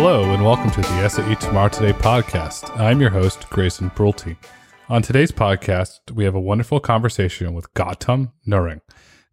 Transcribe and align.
Hello, 0.00 0.32
and 0.32 0.44
welcome 0.44 0.70
to 0.70 0.80
the 0.80 1.08
SAE 1.08 1.34
Tomorrow 1.34 1.70
Today 1.70 1.92
podcast. 1.92 2.70
I'm 2.78 3.00
your 3.00 3.10
host, 3.10 3.50
Grayson 3.50 3.90
Brulte. 3.90 4.36
On 4.88 5.02
today's 5.02 5.32
podcast, 5.32 6.12
we 6.14 6.22
have 6.22 6.36
a 6.36 6.40
wonderful 6.40 6.78
conversation 6.78 7.52
with 7.52 7.74
Gautam 7.74 8.30
Narang, 8.46 8.80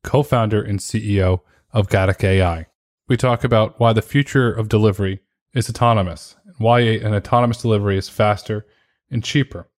co 0.04 0.24
founder 0.24 0.63
and 0.63 0.79
CEO 0.79 1.42
of 1.72 1.88
Gatik 1.88 2.24
AI. 2.24 2.65
We 3.08 3.15
talk 3.15 3.44
about 3.44 3.79
why 3.79 3.94
the 3.94 4.01
future 4.01 4.51
of 4.51 4.67
delivery 4.67 5.20
is 5.54 5.70
autonomous, 5.70 6.36
and 6.44 6.56
why 6.58 6.79
an 6.79 7.13
autonomous 7.13 7.62
delivery 7.62 8.00
is 8.00 8.10
faster 8.10 8.66
and 9.12 9.24
cheaper. 9.24 9.70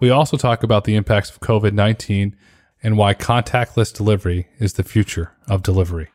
We 0.00 0.10
also 0.10 0.36
talk 0.36 0.62
about 0.62 0.84
the 0.84 0.96
impacts 0.96 1.30
of 1.30 1.40
COVID 1.40 1.72
19 1.72 2.36
and 2.82 2.98
why 2.98 3.14
contactless 3.14 3.90
delivery 3.90 4.48
is 4.58 4.74
the 4.74 4.84
future 4.84 5.32
of 5.48 5.62
delivery. 5.62 6.10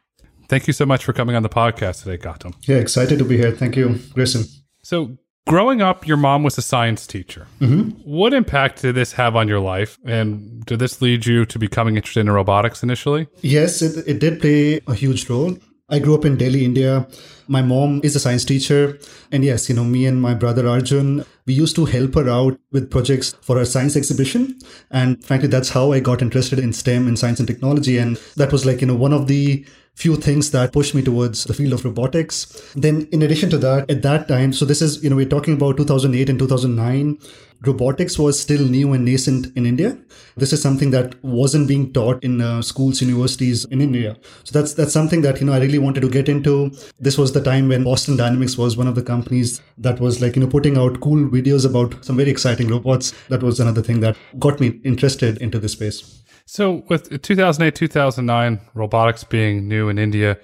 Thank 0.51 0.67
you 0.67 0.73
so 0.73 0.85
much 0.85 1.05
for 1.05 1.13
coming 1.13 1.37
on 1.37 1.43
the 1.43 1.49
podcast 1.49 2.03
today, 2.03 2.21
Gautam. 2.21 2.53
Yeah, 2.67 2.75
excited 2.75 3.17
to 3.19 3.23
be 3.23 3.37
here. 3.37 3.51
Thank 3.51 3.77
you, 3.77 3.97
Grayson. 4.13 4.43
So, 4.83 5.17
growing 5.47 5.81
up, 5.81 6.05
your 6.05 6.17
mom 6.17 6.43
was 6.43 6.57
a 6.57 6.61
science 6.61 7.07
teacher. 7.07 7.47
Mm-hmm. 7.61 7.91
What 8.03 8.33
impact 8.33 8.81
did 8.81 8.95
this 8.95 9.13
have 9.13 9.37
on 9.37 9.47
your 9.47 9.61
life? 9.61 9.97
And 10.03 10.65
did 10.65 10.79
this 10.79 11.01
lead 11.01 11.25
you 11.25 11.45
to 11.45 11.57
becoming 11.57 11.95
interested 11.95 12.19
in 12.19 12.29
robotics 12.29 12.83
initially? 12.83 13.29
Yes, 13.39 13.81
it, 13.81 14.05
it 14.05 14.19
did 14.19 14.41
play 14.41 14.81
a 14.87 14.93
huge 14.93 15.29
role. 15.29 15.57
I 15.87 15.99
grew 15.99 16.15
up 16.15 16.25
in 16.25 16.35
Delhi, 16.35 16.65
India. 16.65 17.07
My 17.47 17.61
mom 17.61 18.01
is 18.03 18.17
a 18.17 18.19
science 18.19 18.43
teacher. 18.43 18.99
And 19.31 19.45
yes, 19.45 19.69
you 19.69 19.75
know, 19.75 19.85
me 19.85 20.05
and 20.05 20.21
my 20.21 20.33
brother 20.33 20.67
Arjun, 20.67 21.23
we 21.45 21.53
used 21.53 21.77
to 21.77 21.85
help 21.85 22.15
her 22.15 22.29
out 22.29 22.59
with 22.73 22.91
projects 22.91 23.35
for 23.41 23.57
her 23.57 23.65
science 23.65 23.95
exhibition. 23.95 24.59
And 24.89 25.23
frankly, 25.23 25.47
that's 25.47 25.69
how 25.69 25.93
I 25.93 26.01
got 26.01 26.21
interested 26.21 26.59
in 26.59 26.73
STEM 26.73 27.07
and 27.07 27.17
science 27.17 27.39
and 27.39 27.47
technology. 27.47 27.97
And 27.97 28.17
that 28.35 28.51
was 28.51 28.65
like, 28.65 28.81
you 28.81 28.87
know, 28.87 28.95
one 28.95 29.13
of 29.13 29.27
the 29.27 29.65
few 29.95 30.15
things 30.15 30.51
that 30.51 30.73
pushed 30.73 30.95
me 30.95 31.01
towards 31.01 31.43
the 31.43 31.53
field 31.53 31.73
of 31.73 31.85
robotics. 31.85 32.45
Then, 32.75 33.07
in 33.11 33.21
addition 33.21 33.49
to 33.51 33.57
that, 33.59 33.89
at 33.89 34.01
that 34.01 34.27
time, 34.27 34.53
so 34.53 34.65
this 34.65 34.81
is, 34.81 35.03
you 35.03 35.09
know, 35.09 35.15
we're 35.15 35.27
talking 35.27 35.53
about 35.53 35.77
2008 35.77 36.29
and 36.29 36.39
2009, 36.39 37.17
robotics 37.63 38.17
was 38.17 38.39
still 38.39 38.65
new 38.67 38.93
and 38.93 39.05
nascent 39.05 39.55
in 39.55 39.65
India. 39.65 39.97
This 40.35 40.53
is 40.53 40.61
something 40.61 40.91
that 40.91 41.23
wasn't 41.23 41.67
being 41.67 41.93
taught 41.93 42.23
in 42.23 42.41
uh, 42.41 42.61
schools, 42.61 43.01
universities 43.01 43.65
in 43.65 43.81
India. 43.81 44.17
So 44.43 44.57
that's 44.57 44.73
that's 44.73 44.93
something 44.93 45.21
that 45.21 45.39
you 45.39 45.45
know 45.45 45.53
I 45.53 45.59
really 45.59 45.77
wanted 45.77 46.01
to 46.01 46.09
get 46.09 46.29
into. 46.29 46.71
This 46.99 47.17
was 47.17 47.33
the 47.33 47.43
time 47.43 47.67
when 47.67 47.83
Boston 47.83 48.17
Dynamics 48.17 48.57
was 48.57 48.77
one 48.77 48.87
of 48.87 48.95
the 48.95 49.03
companies 49.03 49.61
that 49.77 49.99
was 49.99 50.21
like 50.21 50.35
you 50.35 50.41
know 50.41 50.49
putting 50.49 50.77
out 50.77 50.99
cool 51.01 51.29
videos 51.29 51.69
about 51.69 52.03
some 52.03 52.17
very 52.17 52.31
exciting 52.31 52.67
robots. 52.67 53.13
That 53.29 53.43
was 53.43 53.59
another 53.59 53.83
thing 53.83 53.99
that 53.99 54.17
got 54.39 54.59
me 54.59 54.79
interested 54.83 55.37
into 55.39 55.59
this 55.59 55.73
space. 55.73 56.20
So, 56.53 56.83
with 56.89 57.21
2008, 57.21 57.73
2009, 57.73 58.59
robotics 58.73 59.23
being 59.23 59.69
new 59.69 59.87
in 59.87 59.97
India, 59.97 60.37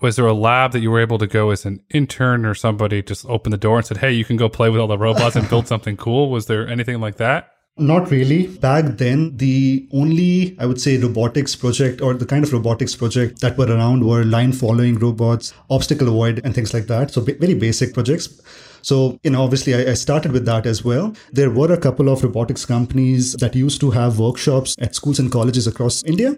was 0.00 0.16
there 0.16 0.26
a 0.26 0.32
lab 0.32 0.72
that 0.72 0.80
you 0.80 0.90
were 0.90 0.98
able 0.98 1.18
to 1.18 1.26
go 1.26 1.50
as 1.50 1.66
an 1.66 1.82
intern 1.90 2.46
or 2.46 2.54
somebody 2.54 3.02
just 3.02 3.26
opened 3.26 3.52
the 3.52 3.58
door 3.58 3.76
and 3.76 3.86
said, 3.86 3.98
hey, 3.98 4.12
you 4.12 4.24
can 4.24 4.38
go 4.38 4.48
play 4.48 4.70
with 4.70 4.80
all 4.80 4.86
the 4.86 4.96
robots 4.96 5.36
and 5.36 5.46
build 5.50 5.68
something 5.68 5.98
cool? 5.98 6.30
Was 6.30 6.46
there 6.46 6.66
anything 6.66 7.02
like 7.02 7.16
that? 7.16 7.50
Not 7.76 8.10
really. 8.10 8.46
Back 8.46 8.96
then, 8.96 9.36
the 9.36 9.86
only, 9.92 10.56
I 10.58 10.64
would 10.64 10.80
say, 10.80 10.96
robotics 10.96 11.54
project 11.54 12.00
or 12.00 12.14
the 12.14 12.24
kind 12.24 12.44
of 12.44 12.52
robotics 12.54 12.96
project 12.96 13.42
that 13.42 13.58
were 13.58 13.66
around 13.66 14.06
were 14.06 14.24
line 14.24 14.52
following 14.52 14.98
robots, 14.98 15.52
obstacle 15.68 16.08
avoid, 16.08 16.40
and 16.44 16.54
things 16.54 16.72
like 16.72 16.86
that. 16.86 17.10
So, 17.10 17.20
very 17.20 17.52
basic 17.52 17.92
projects. 17.92 18.40
So, 18.82 19.18
you 19.22 19.30
know, 19.30 19.42
obviously 19.42 19.74
I, 19.74 19.92
I, 19.92 19.94
started 19.94 20.32
with 20.32 20.44
that 20.46 20.66
as 20.66 20.84
well. 20.84 21.14
There 21.32 21.50
were 21.50 21.72
a 21.72 21.78
couple 21.78 22.08
of 22.08 22.22
robotics 22.22 22.64
companies 22.66 23.32
that 23.34 23.54
used 23.54 23.80
to 23.80 23.90
have 23.90 24.18
workshops 24.18 24.74
at 24.80 24.94
schools 24.94 25.18
and 25.18 25.30
colleges 25.30 25.66
across 25.66 26.02
India. 26.02 26.36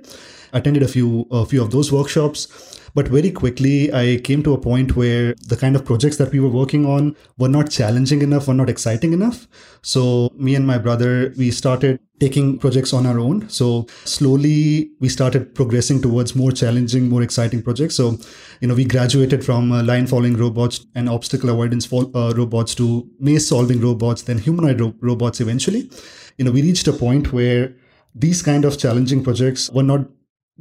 I 0.53 0.59
attended 0.59 0.83
a 0.83 0.89
few, 0.89 1.27
a 1.31 1.47
few 1.47 1.63
of 1.63 1.71
those 1.71 1.91
workshops. 1.91 2.49
But 2.95 3.09
very 3.09 3.33
quickly, 3.33 3.93
I 3.93 4.21
came 4.23 4.43
to 4.45 4.55
a 4.55 4.59
point 4.59 4.95
where 4.95 5.35
the 5.49 5.57
kind 5.57 5.75
of 5.75 5.85
projects 5.85 6.17
that 6.19 6.31
we 6.31 6.39
were 6.39 6.49
working 6.49 6.87
on 6.87 7.17
were 7.39 7.49
not 7.49 7.69
challenging 7.69 8.23
enough, 8.23 8.47
were 8.47 8.55
not 8.55 8.71
exciting 8.71 9.13
enough. 9.13 9.49
So, 9.83 10.31
me 10.37 10.55
and 10.55 10.65
my 10.65 10.79
brother, 10.79 11.35
we 11.37 11.51
started 11.51 11.99
taking 12.21 12.57
projects 12.57 12.93
on 12.93 13.05
our 13.05 13.19
own. 13.19 13.49
So, 13.49 13.87
slowly, 14.05 14.93
we 15.01 15.09
started 15.09 15.57
progressing 15.57 16.01
towards 16.01 16.37
more 16.37 16.53
challenging, 16.53 17.09
more 17.09 17.23
exciting 17.23 17.63
projects. 17.63 17.97
So, 17.97 18.17
you 18.61 18.69
know, 18.69 18.75
we 18.75 18.85
graduated 18.85 19.45
from 19.45 19.73
uh, 19.73 19.83
line 19.83 20.07
following 20.07 20.37
robots 20.37 20.87
and 20.95 21.09
obstacle 21.09 21.51
avoidance 21.51 21.93
uh, 21.93 22.33
robots 22.37 22.77
to 22.77 23.11
maze 23.19 23.49
solving 23.49 23.81
robots, 23.81 24.23
then 24.23 24.39
humanoid 24.39 24.81
ro- 24.81 24.95
robots 25.01 25.41
eventually. 25.41 25.91
You 26.39 26.45
know, 26.45 26.53
we 26.53 26.63
reached 26.63 26.87
a 26.87 26.93
point 26.93 27.33
where 27.33 27.75
these 28.15 28.41
kind 28.41 28.65
of 28.65 28.79
challenging 28.79 29.25
projects 29.25 29.69
were 29.71 29.83
not 29.83 30.07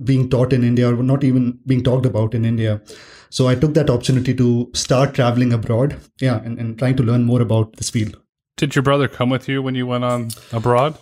being 0.04 0.30
taught 0.30 0.54
in 0.54 0.64
India 0.64 0.90
or 0.90 1.04
not 1.04 1.24
even 1.24 1.60
being 1.68 1.84
talked 1.84 2.06
about 2.06 2.34
in 2.34 2.46
India. 2.46 2.82
So 3.30 3.48
I 3.48 3.56
took 3.56 3.74
that 3.74 3.90
opportunity 3.90 4.34
to 4.36 4.70
start 4.74 5.14
traveling 5.14 5.54
abroad, 5.54 6.00
yeah, 6.20 6.42
and, 6.44 6.60
and 6.60 6.78
trying 6.78 6.96
to 6.98 7.04
learn 7.04 7.24
more 7.24 7.42
about 7.42 7.76
this 7.78 7.90
field. 7.90 8.20
Did 8.58 8.76
your 8.76 8.84
brother 8.84 9.08
come 9.08 9.30
with 9.30 9.48
you 9.48 9.62
when 9.62 9.76
you 9.76 9.88
went 9.88 10.04
on 10.04 10.30
abroad? 10.52 10.98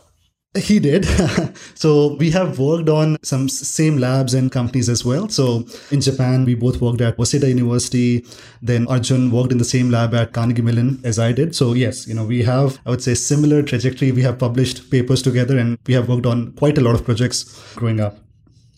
He 0.57 0.79
did. 0.79 1.05
so 1.75 2.15
we 2.15 2.29
have 2.31 2.59
worked 2.59 2.89
on 2.89 3.17
some 3.23 3.47
same 3.47 3.97
labs 3.97 4.33
and 4.33 4.51
companies 4.51 4.89
as 4.89 5.05
well. 5.05 5.29
So 5.29 5.65
in 5.91 6.01
Japan, 6.01 6.43
we 6.43 6.55
both 6.55 6.81
worked 6.81 6.99
at 6.99 7.15
Waseda 7.17 7.47
University. 7.47 8.25
Then 8.61 8.85
Arjun 8.87 9.31
worked 9.31 9.53
in 9.53 9.59
the 9.59 9.65
same 9.65 9.89
lab 9.89 10.13
at 10.13 10.33
Carnegie 10.33 10.61
Mellon 10.61 10.99
as 11.05 11.19
I 11.19 11.31
did. 11.31 11.55
So 11.55 11.71
yes, 11.73 12.05
you 12.05 12.13
know, 12.13 12.25
we 12.25 12.43
have, 12.43 12.79
I 12.85 12.89
would 12.89 13.01
say, 13.01 13.13
similar 13.13 13.63
trajectory. 13.63 14.11
We 14.11 14.23
have 14.23 14.39
published 14.39 14.91
papers 14.91 15.21
together 15.21 15.57
and 15.57 15.77
we 15.87 15.93
have 15.93 16.09
worked 16.09 16.25
on 16.25 16.51
quite 16.53 16.77
a 16.77 16.81
lot 16.81 16.95
of 16.95 17.05
projects 17.05 17.43
growing 17.75 18.01
up. 18.01 18.17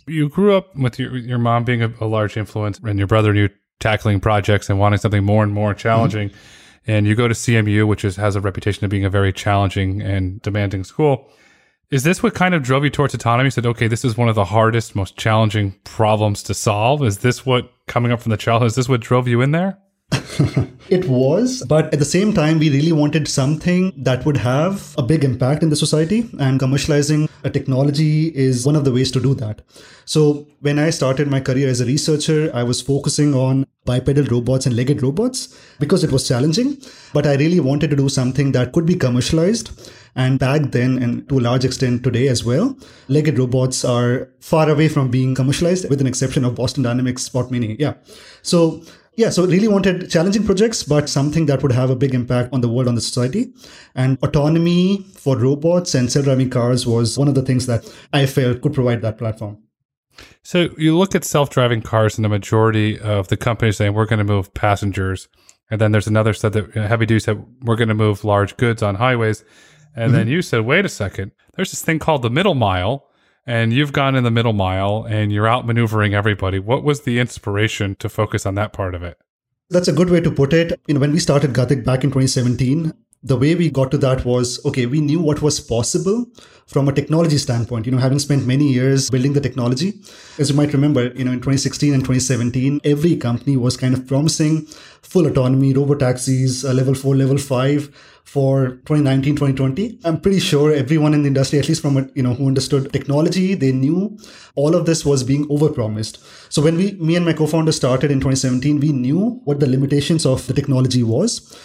You 0.06 0.30
grew 0.30 0.56
up 0.56 0.76
with 0.76 1.00
your 1.00 1.16
your 1.18 1.38
mom 1.38 1.64
being 1.64 1.82
a, 1.82 1.94
a 2.02 2.06
large 2.06 2.38
influence, 2.38 2.80
and 2.80 2.98
your 2.98 3.08
brother 3.08 3.30
and 3.30 3.38
you 3.40 3.50
tackling 3.80 4.20
projects 4.20 4.70
and 4.70 4.80
wanting 4.80 5.00
something 5.00 5.24
more 5.24 5.44
and 5.44 5.54
more 5.54 5.74
challenging. 5.74 6.30
Mm-hmm. 6.30 6.92
And 6.92 7.08
you 7.08 7.16
go 7.16 7.28
to 7.28 7.34
CMU, 7.34 7.88
which 7.88 8.04
is, 8.04 8.18
has 8.18 8.36
a 8.36 8.42
reputation 8.42 8.84
of 8.84 8.92
being 8.92 9.06
a 9.06 9.10
very 9.10 9.32
challenging 9.32 10.02
and 10.02 10.42
demanding 10.42 10.84
school. 10.84 11.30
Is 11.90 12.04
this 12.04 12.24
what 12.24 12.34
kind 12.34 12.56
of 12.56 12.64
drove 12.64 12.84
you 12.84 12.90
towards 12.90 13.14
autonomy? 13.14 13.48
You 13.48 13.52
said, 13.52 13.66
okay, 13.66 13.88
this 13.88 14.04
is 14.04 14.18
one 14.18 14.28
of 14.28 14.36
the 14.36 14.46
hardest, 14.46 14.96
most 14.96 15.16
challenging 15.16 15.76
problems 15.84 16.44
to 16.44 16.54
solve. 16.54 17.04
Is 17.04 17.20
this 17.20 17.46
what 17.46 17.72
coming 17.88 18.12
up 18.12 18.22
from 18.22 18.32
the 18.32 18.38
childhood? 18.38 18.68
Is 18.68 18.76
this 18.76 18.90
what 18.90 19.02
drove 19.02 19.28
you 19.28 19.42
in 19.42 19.52
there? 19.52 19.78
it 20.90 21.08
was, 21.08 21.64
but 21.68 21.94
at 21.94 22.00
the 22.00 22.06
same 22.06 22.34
time, 22.34 22.60
we 22.60 22.70
really 22.70 22.92
wanted 22.92 23.28
something 23.28 23.94
that 23.98 24.26
would 24.26 24.38
have 24.38 24.94
a 24.98 25.04
big 25.04 25.24
impact 25.24 25.64
in 25.64 25.70
the 25.70 25.76
society, 25.76 26.30
and 26.40 26.60
commercializing 26.60 27.30
a 27.44 27.50
technology 27.50 28.28
is 28.36 28.66
one 28.66 28.76
of 28.76 28.86
the 28.86 28.92
ways 28.92 29.12
to 29.12 29.20
do 29.20 29.34
that. 29.36 29.62
So, 30.06 30.48
when 30.62 30.80
I 30.80 30.90
started 30.90 31.30
my 31.30 31.40
career 31.40 31.68
as 31.70 31.82
a 31.82 31.86
researcher, 31.86 32.52
I 32.54 32.64
was 32.64 32.82
focusing 32.82 33.34
on 33.34 33.66
bipedal 33.86 34.26
robots 34.26 34.66
and 34.66 34.76
legged 34.76 35.04
robots 35.04 35.58
because 35.80 36.04
it 36.04 36.12
was 36.12 36.28
challenging, 36.28 36.78
but 37.14 37.28
I 37.28 37.36
really 37.36 37.60
wanted 37.60 37.90
to 37.90 37.96
do 37.96 38.10
something 38.10 38.52
that 38.54 38.72
could 38.72 38.86
be 38.86 38.96
commercialized. 38.96 39.72
And 40.16 40.38
back 40.38 40.72
then, 40.72 41.02
and 41.02 41.28
to 41.30 41.40
a 41.40 41.42
large 41.42 41.66
extent 41.66 42.04
today 42.04 42.28
as 42.28 42.46
well, 42.46 42.78
legged 43.08 43.40
robots 43.40 43.84
are 43.84 44.30
far 44.40 44.70
away 44.70 44.88
from 44.88 45.10
being 45.10 45.34
commercialized, 45.34 45.90
with 45.90 46.02
an 46.02 46.08
exception 46.08 46.46
of 46.46 46.56
Boston 46.56 46.84
Dynamics 46.84 47.24
Spot 47.24 47.50
Mini. 47.50 47.76
Yeah. 47.80 47.96
So 48.44 48.84
yeah, 49.16 49.30
so 49.30 49.46
really 49.46 49.68
wanted 49.68 50.10
challenging 50.10 50.44
projects, 50.44 50.84
but 50.84 51.08
something 51.10 51.46
that 51.46 51.62
would 51.62 51.72
have 51.72 51.90
a 51.90 51.96
big 51.96 52.14
impact 52.14 52.54
on 52.54 52.62
the 52.62 52.70
world, 52.70 52.88
on 52.88 52.96
the 52.96 53.02
society. 53.02 53.54
And 53.96 54.18
autonomy 54.24 55.06
for 55.16 55.38
robots 55.38 55.94
and 55.96 56.12
self-driving 56.12 56.50
cars 56.50 56.88
was 56.88 57.18
one 57.18 57.28
of 57.28 57.36
the 57.36 57.44
things 57.44 57.66
that 57.68 57.92
I 58.12 58.26
felt 58.26 58.62
could 58.62 58.74
provide 58.74 59.02
that 59.02 59.18
platform. 59.18 59.60
So 60.44 60.70
you 60.78 60.98
look 60.98 61.16
at 61.16 61.24
self-driving 61.24 61.82
cars, 61.82 62.18
and 62.18 62.26
the 62.26 62.30
majority 62.30 63.00
of 63.00 63.28
the 63.30 63.38
companies 63.38 63.78
saying 63.78 63.94
we're 63.94 64.06
going 64.06 64.20
to 64.20 64.26
move 64.26 64.54
passengers, 64.54 65.28
and 65.72 65.82
then 65.82 65.92
there's 65.92 66.08
another 66.08 66.34
said 66.34 66.54
that 66.54 66.74
heavy 66.74 67.06
duty 67.06 67.20
said 67.20 67.44
we're 67.62 67.76
going 67.76 67.90
to 67.90 67.96
move 67.96 68.24
large 68.24 68.58
goods 68.58 68.84
on 68.84 68.96
highways, 68.96 69.44
and 69.96 70.10
mm-hmm. 70.10 70.14
then 70.14 70.28
you 70.28 70.42
said, 70.42 70.62
wait 70.62 70.86
a 70.86 70.90
second, 70.90 71.32
there's 71.56 71.72
this 71.72 71.82
thing 71.82 72.00
called 72.00 72.22
the 72.22 72.30
middle 72.30 72.56
mile 72.56 73.08
and 73.46 73.74
you've 73.74 73.94
gone 73.94 74.16
in 74.16 74.24
the 74.24 74.32
middle 74.32 74.54
mile 74.54 75.06
and 75.10 75.32
you're 75.32 75.48
out 75.48 75.66
maneuvering 75.66 76.14
everybody. 76.14 76.60
What 76.60 76.84
was 76.84 77.02
the 77.02 77.20
inspiration 77.20 77.96
to 77.96 78.10
focus 78.10 78.46
on 78.46 78.56
that 78.56 78.74
part 78.74 78.96
of 78.96 79.04
it? 79.04 79.18
That's 79.70 79.88
a 79.88 79.94
good 79.94 80.10
way 80.10 80.22
to 80.22 80.32
put 80.32 80.54
it. 80.54 80.80
You 80.88 80.94
know, 80.94 81.00
when 81.00 81.12
we 81.12 81.20
started 81.20 81.54
Gatik 81.54 81.84
back 81.84 82.04
in 82.04 82.12
2017, 82.12 82.94
the 83.24 83.38
way 83.38 83.56
we 83.56 83.70
got 83.70 83.90
to 83.92 83.98
that 84.00 84.26
was 84.26 84.64
okay, 84.66 84.86
we 84.86 85.00
knew 85.00 85.20
what 85.20 85.42
was 85.42 85.60
possible 85.60 86.26
from 86.68 86.88
a 86.88 86.94
technology 86.94 87.38
standpoint, 87.38 87.86
you 87.86 87.92
know, 87.92 87.98
having 87.98 88.20
spent 88.20 88.46
many 88.46 88.72
years 88.72 89.10
building 89.10 89.34
the 89.34 89.42
technology. 89.42 89.94
As 90.38 90.50
you 90.50 90.56
might 90.56 90.74
remember, 90.74 91.08
you 91.14 91.24
know, 91.24 91.32
in 91.32 91.40
2016 91.40 91.94
and 91.94 92.04
2017, 92.04 92.82
every 92.84 93.16
company 93.16 93.56
was 93.56 93.78
kind 93.78 93.94
of 93.94 94.06
promising 94.08 94.66
full 95.02 95.26
autonomy, 95.26 95.74
robo 95.74 95.96
taxis, 95.96 96.66
uh, 96.66 96.74
level 96.74 96.94
four, 96.94 97.16
level 97.16 97.38
five 97.38 97.90
for 98.24 98.78
2019 98.88 99.36
2020 99.36 100.00
i'm 100.06 100.20
pretty 100.20 100.40
sure 100.40 100.74
everyone 100.74 101.14
in 101.14 101.22
the 101.22 101.28
industry 101.28 101.60
at 101.60 101.68
least 101.68 101.82
from 101.82 102.10
you 102.16 102.24
know 102.24 102.34
who 102.34 102.48
understood 102.48 102.92
technology 102.92 103.54
they 103.54 103.72
knew 103.72 104.18
all 104.56 104.76
of 104.76 104.86
this 104.86 105.06
was 105.06 105.24
being 105.24 105.48
overpromised. 105.48 106.18
So 106.52 106.62
when 106.62 106.78
we 106.78 106.92
me 106.94 107.16
and 107.16 107.26
my 107.26 107.34
co-founder 107.34 107.72
started 107.72 108.12
in 108.12 108.20
2017 108.20 108.80
we 108.80 108.92
knew 108.92 109.42
what 109.46 109.60
the 109.60 109.68
limitations 109.68 110.26
of 110.26 110.46
the 110.48 110.54
technology 110.54 111.04
was. 111.04 111.56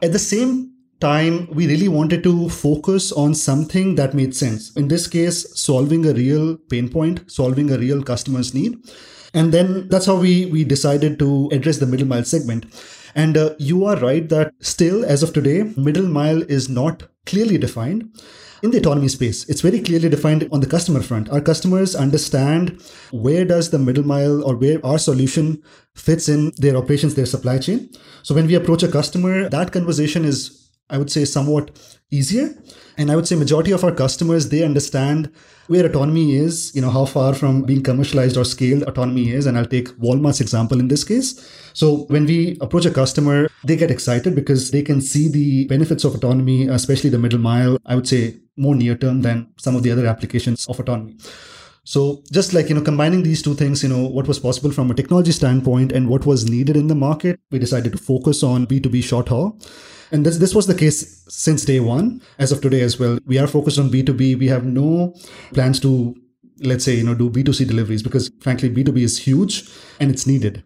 At 0.00 0.12
the 0.12 0.18
same 0.18 0.72
time 1.00 1.48
we 1.52 1.66
really 1.66 1.88
wanted 1.88 2.22
to 2.24 2.48
focus 2.48 3.12
on 3.12 3.34
something 3.34 3.94
that 3.96 4.14
made 4.14 4.34
sense. 4.34 4.74
In 4.76 4.88
this 4.88 5.06
case 5.06 5.46
solving 5.58 6.06
a 6.06 6.14
real 6.14 6.56
pain 6.56 6.88
point 6.88 7.30
solving 7.30 7.70
a 7.70 7.78
real 7.78 8.02
customer's 8.02 8.54
need. 8.54 8.78
And 9.34 9.52
then 9.52 9.88
that's 9.88 10.06
how 10.06 10.16
we 10.16 10.46
we 10.46 10.64
decided 10.64 11.18
to 11.18 11.50
address 11.52 11.78
the 11.78 11.86
middle 11.86 12.06
mile 12.06 12.24
segment 12.24 12.64
And 13.14 13.36
uh, 13.36 13.54
you 13.58 13.84
are 13.84 13.96
right 13.96 14.28
that 14.28 14.54
still, 14.60 15.04
as 15.04 15.22
of 15.22 15.32
today, 15.32 15.72
middle 15.76 16.06
mile 16.06 16.42
is 16.42 16.68
not 16.68 17.04
clearly 17.26 17.58
defined 17.58 18.10
in 18.62 18.70
the 18.70 18.78
autonomy 18.78 19.08
space. 19.08 19.48
It's 19.48 19.60
very 19.60 19.80
clearly 19.80 20.08
defined 20.08 20.48
on 20.50 20.60
the 20.60 20.66
customer 20.66 21.02
front. 21.02 21.28
Our 21.30 21.40
customers 21.40 21.94
understand 21.94 22.82
where 23.12 23.44
does 23.44 23.70
the 23.70 23.78
middle 23.78 24.04
mile 24.04 24.42
or 24.42 24.56
where 24.56 24.84
our 24.84 24.98
solution 24.98 25.62
fits 25.94 26.28
in 26.28 26.52
their 26.56 26.76
operations 26.76 27.14
their 27.14 27.26
supply 27.26 27.58
chain. 27.58 27.90
So 28.22 28.34
when 28.34 28.46
we 28.46 28.54
approach 28.54 28.82
a 28.82 28.88
customer 28.88 29.48
that 29.48 29.72
conversation 29.72 30.24
is 30.24 30.57
i 30.90 30.98
would 30.98 31.10
say 31.10 31.24
somewhat 31.24 31.70
easier. 32.10 32.54
And 32.96 33.10
i 33.12 33.16
would 33.16 33.28
say 33.28 33.36
majority 33.36 33.72
of 33.72 33.84
our 33.84 33.92
customers 33.92 34.48
they 34.48 34.62
understand 34.64 35.30
where 35.66 35.84
autonomy 35.86 36.36
is 36.36 36.74
you 36.74 36.80
know 36.80 36.90
how 36.90 37.04
far 37.04 37.34
from 37.34 37.62
being 37.62 37.82
commercialized 37.82 38.36
or 38.36 38.44
scaled 38.44 38.82
autonomy 38.84 39.30
is. 39.30 39.46
And 39.46 39.58
i'll 39.58 39.66
take 39.66 39.88
walmart's 39.98 40.40
example 40.40 40.80
in 40.80 40.88
this 40.88 41.04
case. 41.04 41.28
So 41.74 42.06
when 42.14 42.24
we 42.26 42.56
approach 42.60 42.86
a 42.86 42.90
customer 42.90 43.48
they 43.64 43.76
get 43.76 43.90
excited 43.90 44.34
because 44.34 44.70
they 44.70 44.82
can 44.82 45.00
see 45.00 45.28
the 45.28 45.66
benefits 45.66 46.04
of 46.04 46.14
autonomy 46.14 46.68
especially 46.68 47.10
the 47.10 47.18
middle 47.18 47.38
mile 47.38 47.78
i 47.86 47.94
would 47.94 48.08
say 48.08 48.36
more 48.56 48.74
near 48.74 48.96
term 48.96 49.22
than 49.22 49.46
some 49.58 49.76
of 49.76 49.82
the 49.82 49.90
other 49.90 50.06
applications 50.06 50.66
of 50.66 50.80
autonomy 50.80 51.16
so 51.94 52.00
just 52.38 52.54
like 52.54 52.68
you 52.68 52.74
know 52.76 52.86
combining 52.88 53.22
these 53.22 53.42
two 53.42 53.54
things 53.60 53.82
you 53.82 53.90
know 53.92 54.04
what 54.16 54.30
was 54.30 54.38
possible 54.46 54.72
from 54.78 54.90
a 54.90 54.94
technology 54.94 55.32
standpoint 55.40 55.92
and 55.92 56.08
what 56.14 56.26
was 56.30 56.48
needed 56.54 56.76
in 56.76 56.88
the 56.88 57.00
market 57.02 57.40
we 57.50 57.58
decided 57.66 57.92
to 57.92 57.98
focus 57.98 58.42
on 58.42 58.66
b2b 58.72 59.02
short 59.10 59.28
haul 59.34 59.58
and 60.10 60.24
this, 60.24 60.38
this 60.38 60.54
was 60.54 60.66
the 60.66 60.74
case 60.74 61.24
since 61.28 61.64
day 61.64 61.80
one. 61.80 62.22
As 62.38 62.52
of 62.52 62.60
today 62.60 62.80
as 62.80 62.98
well, 62.98 63.18
we 63.26 63.38
are 63.38 63.46
focused 63.46 63.78
on 63.78 63.90
B2B. 63.90 64.38
We 64.38 64.48
have 64.48 64.64
no 64.64 65.14
plans 65.52 65.80
to, 65.80 66.14
let's 66.60 66.84
say, 66.84 66.94
you 66.94 67.04
know, 67.04 67.14
do 67.14 67.30
B2C 67.30 67.66
deliveries 67.66 68.02
because 68.02 68.30
frankly, 68.40 68.70
B2B 68.70 68.98
is 68.98 69.18
huge 69.18 69.68
and 70.00 70.10
it's 70.10 70.26
needed. 70.26 70.64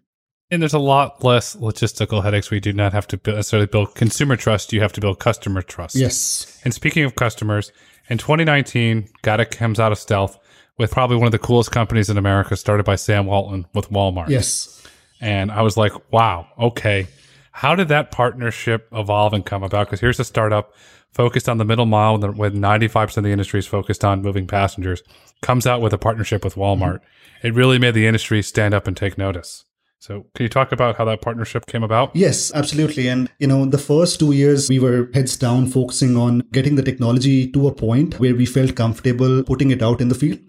And 0.50 0.60
there's 0.60 0.74
a 0.74 0.78
lot 0.78 1.24
less 1.24 1.56
logistical 1.56 2.22
headaches 2.22 2.50
We 2.50 2.60
do 2.60 2.74
not 2.74 2.92
have 2.92 3.06
to 3.08 3.20
necessarily 3.26 3.66
build 3.66 3.94
consumer 3.94 4.36
trust. 4.36 4.72
You 4.72 4.82
have 4.82 4.92
to 4.92 5.00
build 5.00 5.18
customer 5.18 5.62
trust. 5.62 5.96
Yes. 5.96 6.60
And 6.64 6.74
speaking 6.74 7.04
of 7.04 7.16
customers, 7.16 7.72
in 8.08 8.18
2019, 8.18 9.08
Gatik 9.22 9.50
comes 9.50 9.80
out 9.80 9.92
of 9.92 9.98
stealth 9.98 10.38
with 10.78 10.90
probably 10.90 11.16
one 11.16 11.26
of 11.26 11.32
the 11.32 11.38
coolest 11.38 11.70
companies 11.70 12.10
in 12.10 12.18
America, 12.18 12.56
started 12.56 12.84
by 12.84 12.96
Sam 12.96 13.26
Walton 13.26 13.66
with 13.74 13.90
Walmart. 13.90 14.28
Yes. 14.28 14.82
And 15.20 15.52
I 15.52 15.62
was 15.62 15.76
like, 15.76 15.92
wow, 16.12 16.48
okay. 16.58 17.06
How 17.52 17.74
did 17.74 17.88
that 17.88 18.10
partnership 18.10 18.88
evolve 18.92 19.34
and 19.34 19.44
come 19.44 19.62
about? 19.62 19.86
Because 19.86 20.00
here's 20.00 20.18
a 20.18 20.24
startup 20.24 20.72
focused 21.12 21.48
on 21.48 21.58
the 21.58 21.64
middle 21.64 21.86
mile 21.86 22.18
with 22.18 22.54
95% 22.54 23.18
of 23.18 23.24
the 23.24 23.30
industry 23.30 23.60
is 23.60 23.66
focused 23.66 24.04
on 24.04 24.22
moving 24.22 24.46
passengers, 24.46 25.02
comes 25.42 25.66
out 25.66 25.80
with 25.80 25.92
a 25.92 25.98
partnership 25.98 26.42
with 26.42 26.54
Walmart. 26.54 27.00
Mm-hmm. 27.00 27.46
It 27.46 27.54
really 27.54 27.78
made 27.78 27.94
the 27.94 28.06
industry 28.06 28.42
stand 28.42 28.72
up 28.72 28.86
and 28.86 28.96
take 28.96 29.18
notice. 29.18 29.64
So, 30.02 30.26
can 30.34 30.42
you 30.42 30.48
talk 30.48 30.72
about 30.72 30.96
how 30.96 31.04
that 31.04 31.20
partnership 31.20 31.66
came 31.66 31.84
about? 31.84 32.10
Yes, 32.16 32.50
absolutely. 32.56 33.06
And, 33.06 33.30
you 33.38 33.46
know, 33.46 33.64
the 33.66 33.78
first 33.78 34.18
two 34.18 34.32
years, 34.32 34.68
we 34.68 34.80
were 34.80 35.08
heads 35.14 35.36
down 35.36 35.68
focusing 35.68 36.16
on 36.16 36.40
getting 36.50 36.74
the 36.74 36.82
technology 36.82 37.46
to 37.52 37.68
a 37.68 37.72
point 37.72 38.18
where 38.18 38.34
we 38.34 38.44
felt 38.44 38.74
comfortable 38.74 39.44
putting 39.44 39.70
it 39.70 39.80
out 39.80 40.00
in 40.00 40.08
the 40.08 40.16
field. 40.16 40.40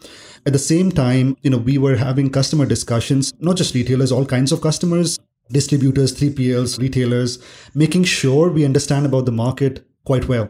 At 0.47 0.53
the 0.53 0.57
same 0.57 0.91
time, 0.91 1.37
you 1.43 1.51
know, 1.51 1.59
we 1.59 1.77
were 1.77 1.97
having 1.97 2.31
customer 2.31 2.65
discussions, 2.65 3.31
not 3.41 3.55
just 3.55 3.75
retailers, 3.75 4.11
all 4.11 4.25
kinds 4.25 4.51
of 4.51 4.59
customers, 4.59 5.19
distributors, 5.51 6.15
3PLs, 6.15 6.79
retailers, 6.79 7.37
making 7.75 8.05
sure 8.05 8.49
we 8.49 8.65
understand 8.65 9.05
about 9.05 9.27
the 9.27 9.31
market 9.31 9.85
quite 10.03 10.27
well. 10.27 10.49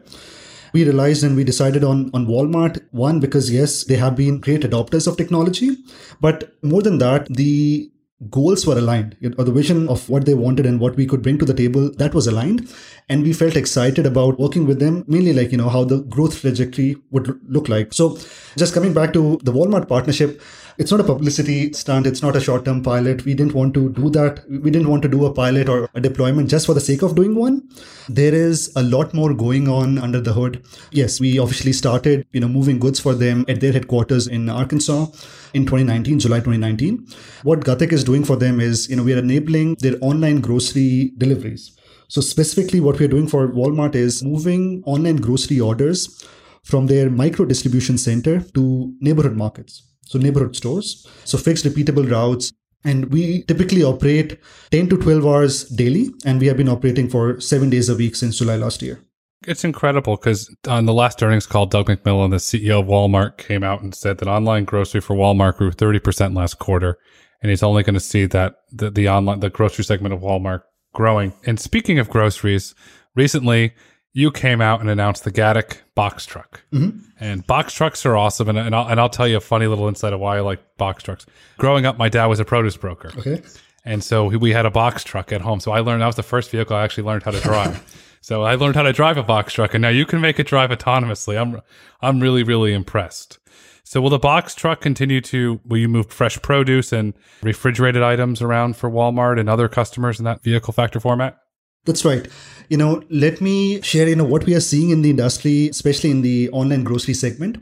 We 0.72 0.86
realized 0.86 1.26
and 1.26 1.36
we 1.36 1.44
decided 1.44 1.84
on, 1.84 2.10
on 2.14 2.26
Walmart, 2.26 2.82
one, 2.92 3.20
because 3.20 3.52
yes, 3.52 3.84
they 3.84 3.98
have 3.98 4.16
been 4.16 4.40
great 4.40 4.62
adopters 4.62 5.08
of 5.08 5.18
technology, 5.18 5.76
but 6.22 6.54
more 6.64 6.82
than 6.82 7.00
that, 7.00 7.28
the 7.30 7.92
goals 8.30 8.66
were 8.66 8.78
aligned 8.78 9.18
or 9.38 9.44
the 9.44 9.52
vision 9.52 9.88
of 9.90 10.10
what 10.10 10.26
they 10.26 10.34
wanted 10.34 10.66
and 10.66 10.80
what 10.80 10.96
we 10.96 11.06
could 11.06 11.22
bring 11.22 11.38
to 11.38 11.46
the 11.46 11.54
table 11.54 11.92
that 11.98 12.14
was 12.14 12.28
aligned. 12.28 12.70
And 13.10 13.24
we 13.24 13.34
felt 13.34 13.56
excited 13.56 14.06
about 14.06 14.40
working 14.40 14.66
with 14.66 14.80
them 14.80 15.04
mainly 15.08 15.34
like 15.34 15.52
you 15.52 15.58
know 15.58 15.70
how 15.70 15.84
the 15.84 16.02
growth 16.04 16.40
trajectory 16.40 16.96
would 17.12 17.40
look 17.48 17.70
like. 17.70 17.94
So 17.94 18.18
just 18.56 18.74
coming 18.74 18.94
back 18.94 19.14
to 19.14 19.40
the 19.44 19.52
walmart 19.52 19.88
partnership 19.88 20.42
it's 20.78 20.92
not 20.92 21.00
a 21.00 21.04
publicity 21.04 21.72
stunt. 21.74 22.08
It's 22.08 22.22
not 22.22 22.36
a 22.36 22.42
short 22.42 22.66
term 22.66 22.82
pilot. 22.82 23.26
We 23.26 23.34
didn't 23.34 23.54
want 23.54 23.74
to 23.76 23.90
do 23.90 24.10
that. 24.12 24.44
We 24.50 24.72
didn't 24.72 24.90
want 24.90 25.04
to 25.04 25.08
do 25.08 25.26
a 25.26 25.34
pilot 25.34 25.70
or 25.70 25.90
a 25.94 26.02
deployment 26.02 26.50
just 26.50 26.66
for 26.66 26.74
the 26.74 26.82
sake 26.82 27.02
of 27.02 27.16
doing 27.16 27.36
one. 27.36 27.70
There 28.10 28.34
is 28.34 28.72
a 28.76 28.84
lot 28.84 29.14
more 29.14 29.34
going 29.34 29.68
on 29.68 29.98
under 29.98 30.20
the 30.20 30.34
hood. 30.34 30.64
Yes 30.92 31.20
we 31.20 31.38
officially 31.38 31.74
started 31.74 32.26
you 32.32 32.40
know 32.40 32.48
moving 32.48 32.80
goods 32.80 33.00
for 33.00 33.14
them 33.14 33.46
at 33.48 33.62
their 33.62 33.72
headquarters 33.72 34.28
in 34.28 34.50
arkansas 34.50 35.08
in 35.54 35.66
2019 35.66 36.20
july 36.20 36.40
2019 36.40 37.08
what 37.44 37.60
gatik 37.62 37.92
is 37.92 38.04
doing 38.04 38.24
for 38.24 38.36
them 38.36 38.60
is 38.60 38.90
you 38.90 38.96
know 38.96 39.04
we 39.04 39.14
are 39.14 39.20
enabling 39.20 39.76
their 39.80 39.96
online 40.02 40.42
grocery 40.42 41.12
deliveries. 41.18 41.78
So 42.08 42.22
specifically 42.22 42.80
what 42.80 43.00
we're 43.00 43.08
doing 43.16 43.28
for 43.28 43.48
walmart 43.48 43.96
is 43.96 44.24
moving 44.24 44.84
online 44.86 45.18
grocery 45.18 45.60
orders 45.60 46.26
from 46.64 46.88
their 46.88 47.10
micro 47.10 47.46
distribution 47.46 47.98
center 47.98 48.40
to 48.56 48.94
neighborhood 49.00 49.36
markets 49.36 49.84
so 50.06 50.20
neighborhood 50.20 50.56
stores. 50.56 51.08
So 51.26 51.38
fixed 51.38 51.66
repeatable 51.66 52.10
routes. 52.10 52.52
And 52.86 53.12
we 53.14 53.44
typically 53.44 53.84
operate 53.84 54.40
10 54.72 54.90
to 54.90 54.98
12 54.98 55.26
hours 55.26 55.64
daily, 55.70 56.10
and 56.26 56.42
we 56.42 56.48
have 56.48 56.58
been 56.58 56.68
operating 56.68 57.10
for 57.10 57.40
seven 57.40 57.70
days 57.70 57.88
a 57.88 57.96
week 57.96 58.16
since 58.16 58.38
July 58.38 58.58
last 58.58 58.82
year. 58.82 59.00
It's 59.48 59.64
incredible 59.64 60.16
because 60.16 60.54
on 60.68 60.86
the 60.86 60.94
last 60.94 61.22
earnings 61.22 61.46
call, 61.46 61.66
Doug 61.66 61.88
McMillon, 61.88 62.30
the 62.30 62.38
CEO 62.38 62.82
of 62.82 62.88
Walmart, 62.88 63.38
came 63.38 63.64
out 63.64 63.82
and 63.82 63.94
said 63.94 64.18
that 64.18 64.28
online 64.28 64.66
grocery 64.66 65.02
for 65.02 65.16
Walmart 65.16 65.58
grew 65.58 65.72
30% 65.72 66.36
last 66.36 66.60
quarter. 66.60 66.98
And 67.42 67.50
he's 67.50 67.64
only 67.64 67.84
going 67.84 67.96
to 67.96 68.00
see 68.00 68.26
that 68.28 68.56
the, 68.72 68.90
the 68.90 69.10
online, 69.10 69.42
the 69.42 69.50
grocery 69.50 69.84
segment 69.84 70.14
of 70.14 70.22
Walmart 70.22 70.62
growing. 70.94 71.34
And 71.46 71.60
speaking 71.60 72.00
of 72.00 72.10
groceries, 72.10 72.74
recently 73.16 73.74
you 74.14 74.32
came 74.32 74.62
out 74.62 74.80
and 74.80 74.90
announced 74.90 75.24
the 75.24 75.32
Gatik 75.32 75.78
box 75.96 76.26
truck. 76.26 76.64
Mm-hmm. 76.72 77.00
And 77.20 77.46
box 77.48 77.74
trucks 77.74 78.06
are 78.06 78.16
awesome. 78.16 78.48
And, 78.48 78.58
and, 78.60 78.76
I'll, 78.76 78.88
and 78.88 79.00
I'll 79.00 79.10
tell 79.10 79.28
you 79.28 79.38
a 79.38 79.42
funny 79.42 79.66
little 79.66 79.88
insight 79.88 80.14
of 80.14 80.20
why 80.20 80.38
I 80.38 80.42
like 80.42 80.78
box 80.78 81.04
trucks. 81.04 81.26
Growing 81.58 81.86
up, 81.86 81.98
my 81.98 82.10
dad 82.10 82.28
was 82.28 82.40
a 82.40 82.46
produce 82.46 82.78
broker. 82.78 83.12
Okay. 83.18 83.42
And 83.86 84.04
so 84.04 84.26
we 84.26 84.52
had 84.52 84.66
a 84.66 84.72
box 84.72 85.04
truck 85.04 85.34
at 85.34 85.42
home. 85.42 85.60
So 85.60 85.72
I 85.72 85.80
learned 85.80 86.02
that 86.04 86.08
was 86.08 86.16
the 86.16 86.24
first 86.24 86.52
vehicle 86.52 86.76
I 86.76 86.84
actually 86.84 87.04
learned 87.04 87.24
how 87.24 87.32
to 87.32 87.42
drive. 87.42 87.84
so 88.22 88.44
I 88.44 88.56
learned 88.56 88.76
how 88.76 88.84
to 88.84 88.94
drive 88.94 89.18
a 89.18 89.24
box 89.24 89.54
truck. 89.54 89.74
And 89.74 89.82
now 89.82 89.90
you 89.90 90.06
can 90.06 90.22
make 90.22 90.40
it 90.40 90.48
drive 90.48 90.70
autonomously. 90.70 91.40
I'm, 91.40 91.60
I'm 92.02 92.20
really, 92.20 92.44
really 92.44 92.72
impressed. 92.72 93.40
So 93.84 94.00
will 94.00 94.12
the 94.12 94.20
box 94.20 94.56
truck 94.56 94.80
continue 94.80 95.22
to, 95.22 95.60
will 95.66 95.80
you 95.80 95.90
move 95.90 96.12
fresh 96.12 96.42
produce 96.42 96.94
and 96.94 97.14
refrigerated 97.42 98.02
items 98.02 98.42
around 98.42 98.78
for 98.78 98.90
Walmart 98.90 99.40
and 99.40 99.50
other 99.50 99.68
customers 99.68 100.20
in 100.20 100.26
that 100.26 100.44
vehicle 100.44 100.72
factor 100.72 101.00
format? 101.00 101.43
That's 101.86 102.06
right. 102.06 102.28
You 102.70 102.78
know, 102.78 103.04
let 103.10 103.42
me 103.42 103.82
share, 103.82 104.08
you 104.08 104.16
know, 104.16 104.24
what 104.24 104.46
we 104.46 104.56
are 104.56 104.62
seeing 104.62 104.90
in 104.92 105.02
the 105.02 105.10
industry, 105.10 105.68
especially 105.70 106.12
in 106.12 106.22
the 106.22 106.50
online 106.52 106.84
grocery 106.84 107.14
segment. 107.14 107.58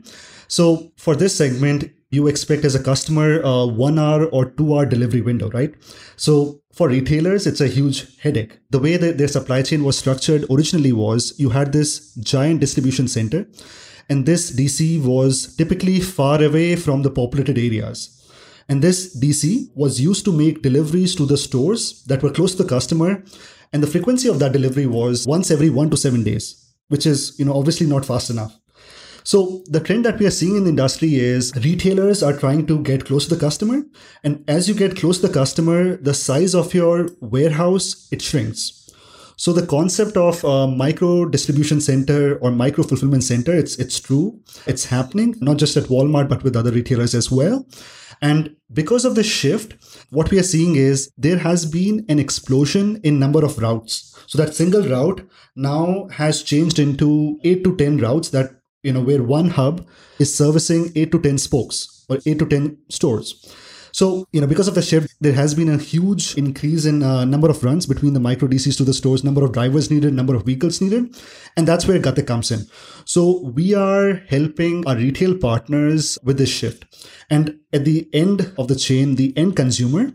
So 0.46 0.92
for 0.96 1.16
this 1.16 1.34
segment, 1.34 1.90
you 2.10 2.28
expect 2.28 2.64
as 2.64 2.74
a 2.74 2.82
customer 2.82 3.40
a 3.40 3.66
one 3.66 3.98
hour 3.98 4.26
or 4.26 4.44
two 4.44 4.74
hour 4.74 4.86
delivery 4.86 5.22
window, 5.22 5.50
right? 5.50 5.74
So 6.16 6.60
for 6.72 6.88
retailers, 6.88 7.46
it's 7.46 7.60
a 7.60 7.66
huge 7.66 8.18
headache. 8.18 8.58
The 8.70 8.78
way 8.78 8.96
that 8.96 9.18
their 9.18 9.28
supply 9.28 9.62
chain 9.62 9.82
was 9.82 9.98
structured 9.98 10.44
originally 10.50 10.92
was 10.92 11.34
you 11.38 11.50
had 11.50 11.72
this 11.72 12.14
giant 12.16 12.60
distribution 12.60 13.08
center, 13.08 13.46
and 14.08 14.26
this 14.26 14.54
DC 14.54 15.02
was 15.02 15.56
typically 15.56 16.00
far 16.00 16.42
away 16.42 16.76
from 16.76 17.02
the 17.02 17.10
populated 17.10 17.58
areas. 17.58 18.21
And 18.68 18.82
this 18.82 19.18
DC 19.18 19.68
was 19.74 20.00
used 20.00 20.24
to 20.24 20.32
make 20.32 20.62
deliveries 20.62 21.14
to 21.16 21.26
the 21.26 21.36
stores 21.36 22.02
that 22.04 22.22
were 22.22 22.30
close 22.30 22.54
to 22.54 22.62
the 22.62 22.68
customer 22.68 23.24
and 23.72 23.82
the 23.82 23.86
frequency 23.86 24.28
of 24.28 24.38
that 24.38 24.52
delivery 24.52 24.86
was 24.86 25.26
once 25.26 25.50
every 25.50 25.70
one 25.70 25.88
to 25.90 25.96
seven 25.96 26.22
days, 26.22 26.74
which 26.88 27.06
is, 27.06 27.38
you 27.38 27.44
know, 27.44 27.54
obviously 27.54 27.86
not 27.86 28.04
fast 28.04 28.28
enough. 28.28 28.58
So 29.24 29.62
the 29.66 29.80
trend 29.80 30.04
that 30.04 30.18
we 30.18 30.26
are 30.26 30.32
seeing 30.32 30.56
in 30.56 30.64
the 30.64 30.70
industry 30.70 31.14
is 31.14 31.52
retailers 31.56 32.22
are 32.22 32.36
trying 32.36 32.66
to 32.66 32.82
get 32.82 33.06
close 33.06 33.26
to 33.28 33.34
the 33.34 33.40
customer. 33.40 33.82
And 34.24 34.44
as 34.48 34.68
you 34.68 34.74
get 34.74 34.96
close 34.96 35.20
to 35.20 35.28
the 35.28 35.32
customer, 35.32 35.96
the 35.96 36.12
size 36.12 36.54
of 36.54 36.74
your 36.74 37.08
warehouse, 37.20 38.08
it 38.10 38.20
shrinks. 38.20 38.81
So 39.36 39.52
the 39.52 39.66
concept 39.66 40.16
of 40.16 40.42
micro 40.76 41.26
distribution 41.26 41.80
center 41.80 42.38
or 42.38 42.50
micro 42.50 42.84
fulfillment 42.84 43.24
center, 43.24 43.54
it's 43.54 43.76
it's 43.76 43.98
true. 43.98 44.40
It's 44.66 44.84
happening, 44.86 45.34
not 45.40 45.56
just 45.56 45.76
at 45.76 45.84
Walmart, 45.84 46.28
but 46.28 46.42
with 46.42 46.56
other 46.56 46.70
retailers 46.70 47.14
as 47.14 47.30
well. 47.30 47.66
And 48.20 48.54
because 48.72 49.04
of 49.04 49.16
the 49.16 49.24
shift, 49.24 49.74
what 50.10 50.30
we 50.30 50.38
are 50.38 50.44
seeing 50.44 50.76
is 50.76 51.10
there 51.18 51.38
has 51.38 51.66
been 51.66 52.04
an 52.08 52.20
explosion 52.20 53.00
in 53.02 53.18
number 53.18 53.44
of 53.44 53.58
routes. 53.58 54.16
So 54.28 54.38
that 54.38 54.54
single 54.54 54.82
route 54.82 55.28
now 55.56 56.06
has 56.12 56.42
changed 56.44 56.78
into 56.78 57.40
eight 57.42 57.64
to 57.64 57.76
10 57.76 57.98
routes 57.98 58.28
that, 58.28 58.50
you 58.84 58.92
know, 58.92 59.00
where 59.00 59.24
one 59.24 59.50
hub 59.50 59.84
is 60.20 60.32
servicing 60.32 60.92
eight 60.94 61.10
to 61.10 61.20
10 61.20 61.38
spokes 61.38 62.06
or 62.08 62.18
eight 62.24 62.38
to 62.38 62.46
10 62.46 62.78
stores. 62.90 63.44
So, 63.92 64.26
you 64.32 64.40
know, 64.40 64.46
because 64.46 64.68
of 64.68 64.74
the 64.74 64.82
shift, 64.82 65.14
there 65.20 65.34
has 65.34 65.54
been 65.54 65.68
a 65.68 65.76
huge 65.76 66.36
increase 66.36 66.84
in 66.86 67.02
uh, 67.02 67.24
number 67.24 67.50
of 67.50 67.62
runs 67.62 67.86
between 67.86 68.14
the 68.14 68.20
micro 68.20 68.48
DCs 68.48 68.76
to 68.78 68.84
the 68.84 68.94
stores, 68.94 69.22
number 69.22 69.44
of 69.44 69.52
drivers 69.52 69.90
needed, 69.90 70.14
number 70.14 70.34
of 70.34 70.44
vehicles 70.46 70.80
needed. 70.80 71.14
And 71.56 71.68
that's 71.68 71.86
where 71.86 71.98
Gatik 71.98 72.26
comes 72.26 72.50
in. 72.50 72.66
So 73.04 73.40
we 73.40 73.74
are 73.74 74.14
helping 74.28 74.86
our 74.86 74.96
retail 74.96 75.36
partners 75.36 76.18
with 76.24 76.38
this 76.38 76.50
shift. 76.50 76.84
And 77.28 77.58
at 77.72 77.84
the 77.84 78.08
end 78.12 78.54
of 78.58 78.68
the 78.68 78.76
chain, 78.76 79.16
the 79.16 79.36
end 79.36 79.56
consumer 79.56 80.10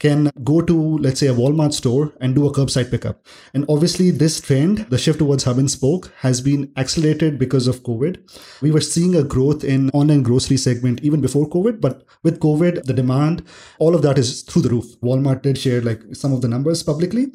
can 0.00 0.30
go 0.42 0.62
to, 0.62 0.98
let's 0.98 1.20
say, 1.20 1.28
a 1.28 1.34
Walmart 1.34 1.74
store 1.74 2.12
and 2.20 2.34
do 2.34 2.46
a 2.46 2.52
curbside 2.52 2.90
pickup. 2.90 3.24
And 3.54 3.66
obviously, 3.68 4.10
this 4.10 4.40
trend, 4.40 4.78
the 4.88 4.98
shift 4.98 5.18
towards 5.18 5.44
hub 5.44 5.58
and 5.58 5.70
spoke, 5.70 6.10
has 6.18 6.40
been 6.40 6.72
accelerated 6.76 7.38
because 7.38 7.68
of 7.68 7.82
COVID. 7.82 8.18
We 8.62 8.70
were 8.70 8.80
seeing 8.80 9.14
a 9.14 9.22
growth 9.22 9.62
in 9.62 9.90
online 9.90 10.22
grocery 10.22 10.56
segment 10.56 11.02
even 11.02 11.20
before 11.20 11.48
COVID, 11.48 11.80
but 11.80 12.04
with 12.22 12.40
COVID, 12.40 12.84
the 12.84 12.94
demand, 12.94 13.46
all 13.78 13.94
of 13.94 14.00
that 14.02 14.18
is 14.18 14.42
through 14.42 14.62
the 14.62 14.70
roof. 14.70 14.98
Walmart 15.02 15.42
did 15.42 15.58
share 15.58 15.82
like 15.82 16.02
some 16.12 16.32
of 16.32 16.40
the 16.40 16.48
numbers 16.48 16.82
publicly. 16.82 17.26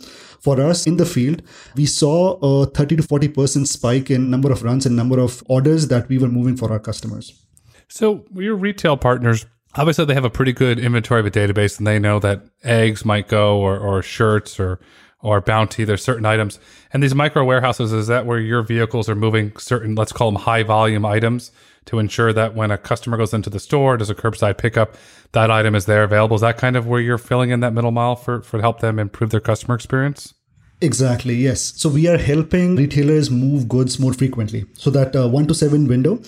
For 0.42 0.60
us 0.60 0.88
in 0.88 0.98
the 0.98 1.06
field, 1.06 1.44
we 1.76 1.86
saw 1.86 2.38
a 2.42 2.66
30 2.66 2.98
to 2.98 3.04
40% 3.04 3.68
spike 3.68 4.10
in 4.10 4.32
number 4.32 4.52
of 4.52 4.64
runs 4.64 4.88
and 4.88 4.96
number 4.96 5.20
of 5.20 5.44
orders 5.48 5.88
that 5.90 6.10
we 6.10 6.18
were 6.18 6.28
moving 6.28 6.58
for 6.58 6.72
our 6.72 6.80
customers. 6.80 7.46
So, 7.88 8.26
your 8.34 8.56
retail 8.56 8.98
partners, 8.98 9.46
obviously, 9.76 10.06
they 10.06 10.14
have 10.14 10.26
a 10.26 10.30
pretty 10.30 10.54
good 10.54 10.80
inventory 10.80 11.20
of 11.20 11.26
a 11.26 11.32
database 11.32 11.78
and 11.78 11.88
they 11.88 12.00
know 12.00 12.20
that 12.20 12.44
eggs 12.64 13.06
might 13.06 13.28
go 13.28 13.60
or, 13.60 13.78
or 13.78 14.02
shirts 14.02 14.60
or 14.60 14.80
or 15.22 15.42
bounty 15.42 15.84
there's 15.84 16.04
certain 16.04 16.26
items 16.26 16.60
and 16.94 17.02
these 17.02 17.16
micro 17.16 17.44
warehouses 17.44 17.92
is 17.92 18.06
that 18.06 18.28
where 18.28 18.38
your 18.38 18.62
vehicles 18.62 19.10
are 19.10 19.16
moving 19.16 19.52
certain 19.58 19.96
let's 19.96 20.12
call 20.12 20.32
them 20.32 20.40
high 20.42 20.62
volume 20.62 21.04
items 21.04 21.52
to 21.86 21.98
ensure 21.98 22.32
that 22.32 22.54
when 22.54 22.70
a 22.70 22.78
customer 22.78 23.18
goes 23.18 23.34
into 23.34 23.50
the 23.50 23.60
store 23.60 23.98
does 23.98 24.10
a 24.10 24.14
curbside 24.14 24.56
pickup 24.56 24.96
that 25.32 25.50
item 25.50 25.74
is 25.74 25.86
there 25.86 26.04
available 26.04 26.36
is 26.36 26.42
that 26.42 26.58
kind 26.58 26.76
of 26.76 26.86
where 26.86 27.00
you're 27.00 27.18
filling 27.18 27.50
in 27.50 27.60
that 27.62 27.74
middle 27.74 27.92
mile 27.92 28.16
for 28.16 28.42
for 28.44 28.62
help 28.62 28.82
them 28.82 29.00
improve 29.00 29.32
their 29.32 29.40
customer 29.40 29.74
experience 29.74 30.36
Exactly, 30.82 31.36
yes. 31.36 31.74
So 31.78 31.88
we 31.88 32.08
are 32.08 32.18
helping 32.18 32.76
retailers 32.76 33.32
move 33.32 33.70
goods 33.70 33.98
more 33.98 34.14
frequently. 34.14 34.66
So 34.74 34.90
that 34.92 35.16
uh, 35.16 35.28
1 35.28 35.48
to 35.48 35.54
7 35.54 35.88
window 35.88 36.20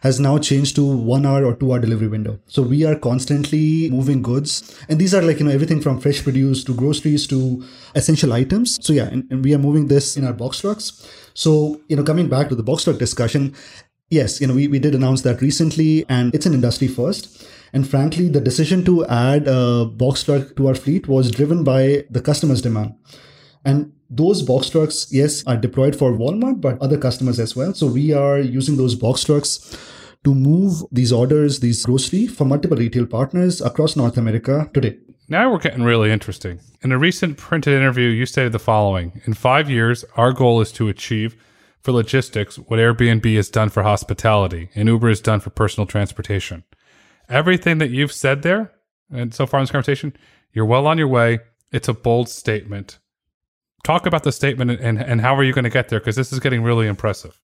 has 0.00 0.18
now 0.18 0.38
changed 0.38 0.76
to 0.76 0.84
one 0.84 1.26
hour 1.26 1.44
or 1.44 1.54
two 1.54 1.72
hour 1.72 1.78
delivery 1.78 2.08
window. 2.08 2.38
So 2.46 2.62
we 2.62 2.84
are 2.84 2.96
constantly 2.96 3.90
moving 3.90 4.22
goods. 4.22 4.76
And 4.88 4.98
these 4.98 5.14
are 5.14 5.22
like, 5.22 5.38
you 5.38 5.44
know, 5.44 5.52
everything 5.52 5.80
from 5.80 6.00
fresh 6.00 6.22
produce 6.22 6.64
to 6.64 6.74
groceries 6.74 7.26
to 7.28 7.64
essential 7.94 8.32
items. 8.32 8.78
So 8.84 8.92
yeah, 8.92 9.08
and, 9.08 9.26
and 9.30 9.44
we 9.44 9.54
are 9.54 9.58
moving 9.58 9.88
this 9.88 10.16
in 10.16 10.26
our 10.26 10.32
box 10.32 10.60
trucks. 10.60 11.08
So, 11.34 11.80
you 11.88 11.96
know, 11.96 12.02
coming 12.02 12.28
back 12.28 12.48
to 12.48 12.54
the 12.54 12.62
box 12.62 12.84
truck 12.84 12.98
discussion, 12.98 13.54
yes, 14.08 14.40
you 14.40 14.46
know, 14.46 14.54
we, 14.54 14.68
we 14.68 14.78
did 14.78 14.94
announce 14.94 15.22
that 15.22 15.42
recently 15.42 16.06
and 16.08 16.34
it's 16.34 16.46
an 16.46 16.54
industry 16.54 16.88
first. 16.88 17.46
And 17.72 17.88
frankly, 17.88 18.28
the 18.28 18.40
decision 18.40 18.84
to 18.86 19.06
add 19.06 19.46
a 19.46 19.84
box 19.84 20.24
truck 20.24 20.56
to 20.56 20.68
our 20.68 20.74
fleet 20.74 21.08
was 21.08 21.30
driven 21.30 21.62
by 21.62 22.04
the 22.10 22.20
customer's 22.20 22.62
demand. 22.62 22.94
And 23.64 23.92
those 24.10 24.42
box 24.42 24.68
trucks, 24.68 25.06
yes, 25.10 25.44
are 25.46 25.56
deployed 25.56 25.94
for 25.94 26.12
Walmart, 26.12 26.60
but 26.60 26.80
other 26.82 26.98
customers 26.98 27.38
as 27.38 27.54
well. 27.54 27.72
So 27.74 27.86
we 27.86 28.12
are 28.12 28.40
using 28.40 28.76
those 28.76 28.96
box 28.96 29.22
trucks 29.22 29.78
to 30.24 30.34
move 30.34 30.82
these 30.90 31.12
orders, 31.12 31.60
these 31.60 31.84
grocery 31.84 32.26
for 32.26 32.44
multiple 32.44 32.76
retail 32.76 33.06
partners 33.06 33.60
across 33.60 33.96
North 33.96 34.18
America 34.18 34.68
today. 34.74 34.98
Now 35.28 35.50
we're 35.50 35.58
getting 35.58 35.84
really 35.84 36.10
interesting. 36.10 36.60
In 36.82 36.90
a 36.90 36.98
recent 36.98 37.38
printed 37.38 37.74
interview, 37.74 38.08
you 38.08 38.26
stated 38.26 38.52
the 38.52 38.58
following 38.58 39.22
In 39.26 39.34
five 39.34 39.70
years, 39.70 40.04
our 40.16 40.32
goal 40.32 40.60
is 40.60 40.72
to 40.72 40.88
achieve 40.88 41.36
for 41.80 41.92
logistics 41.92 42.58
what 42.58 42.80
Airbnb 42.80 43.36
has 43.36 43.48
done 43.48 43.68
for 43.68 43.84
hospitality 43.84 44.70
and 44.74 44.88
Uber 44.88 45.08
has 45.08 45.20
done 45.20 45.40
for 45.40 45.50
personal 45.50 45.86
transportation. 45.86 46.64
Everything 47.28 47.78
that 47.78 47.90
you've 47.90 48.12
said 48.12 48.42
there, 48.42 48.72
and 49.10 49.32
so 49.32 49.46
far 49.46 49.60
in 49.60 49.62
this 49.62 49.70
conversation, 49.70 50.16
you're 50.52 50.64
well 50.64 50.88
on 50.88 50.98
your 50.98 51.08
way. 51.08 51.38
It's 51.70 51.88
a 51.88 51.94
bold 51.94 52.28
statement 52.28 52.98
talk 53.84 54.06
about 54.06 54.22
the 54.22 54.32
statement 54.32 54.70
and, 54.70 55.00
and 55.00 55.20
how 55.20 55.34
are 55.34 55.44
you 55.44 55.52
going 55.52 55.64
to 55.64 55.70
get 55.70 55.88
there? 55.88 56.00
Because 56.00 56.16
this 56.16 56.32
is 56.32 56.40
getting 56.40 56.62
really 56.62 56.86
impressive. 56.86 57.40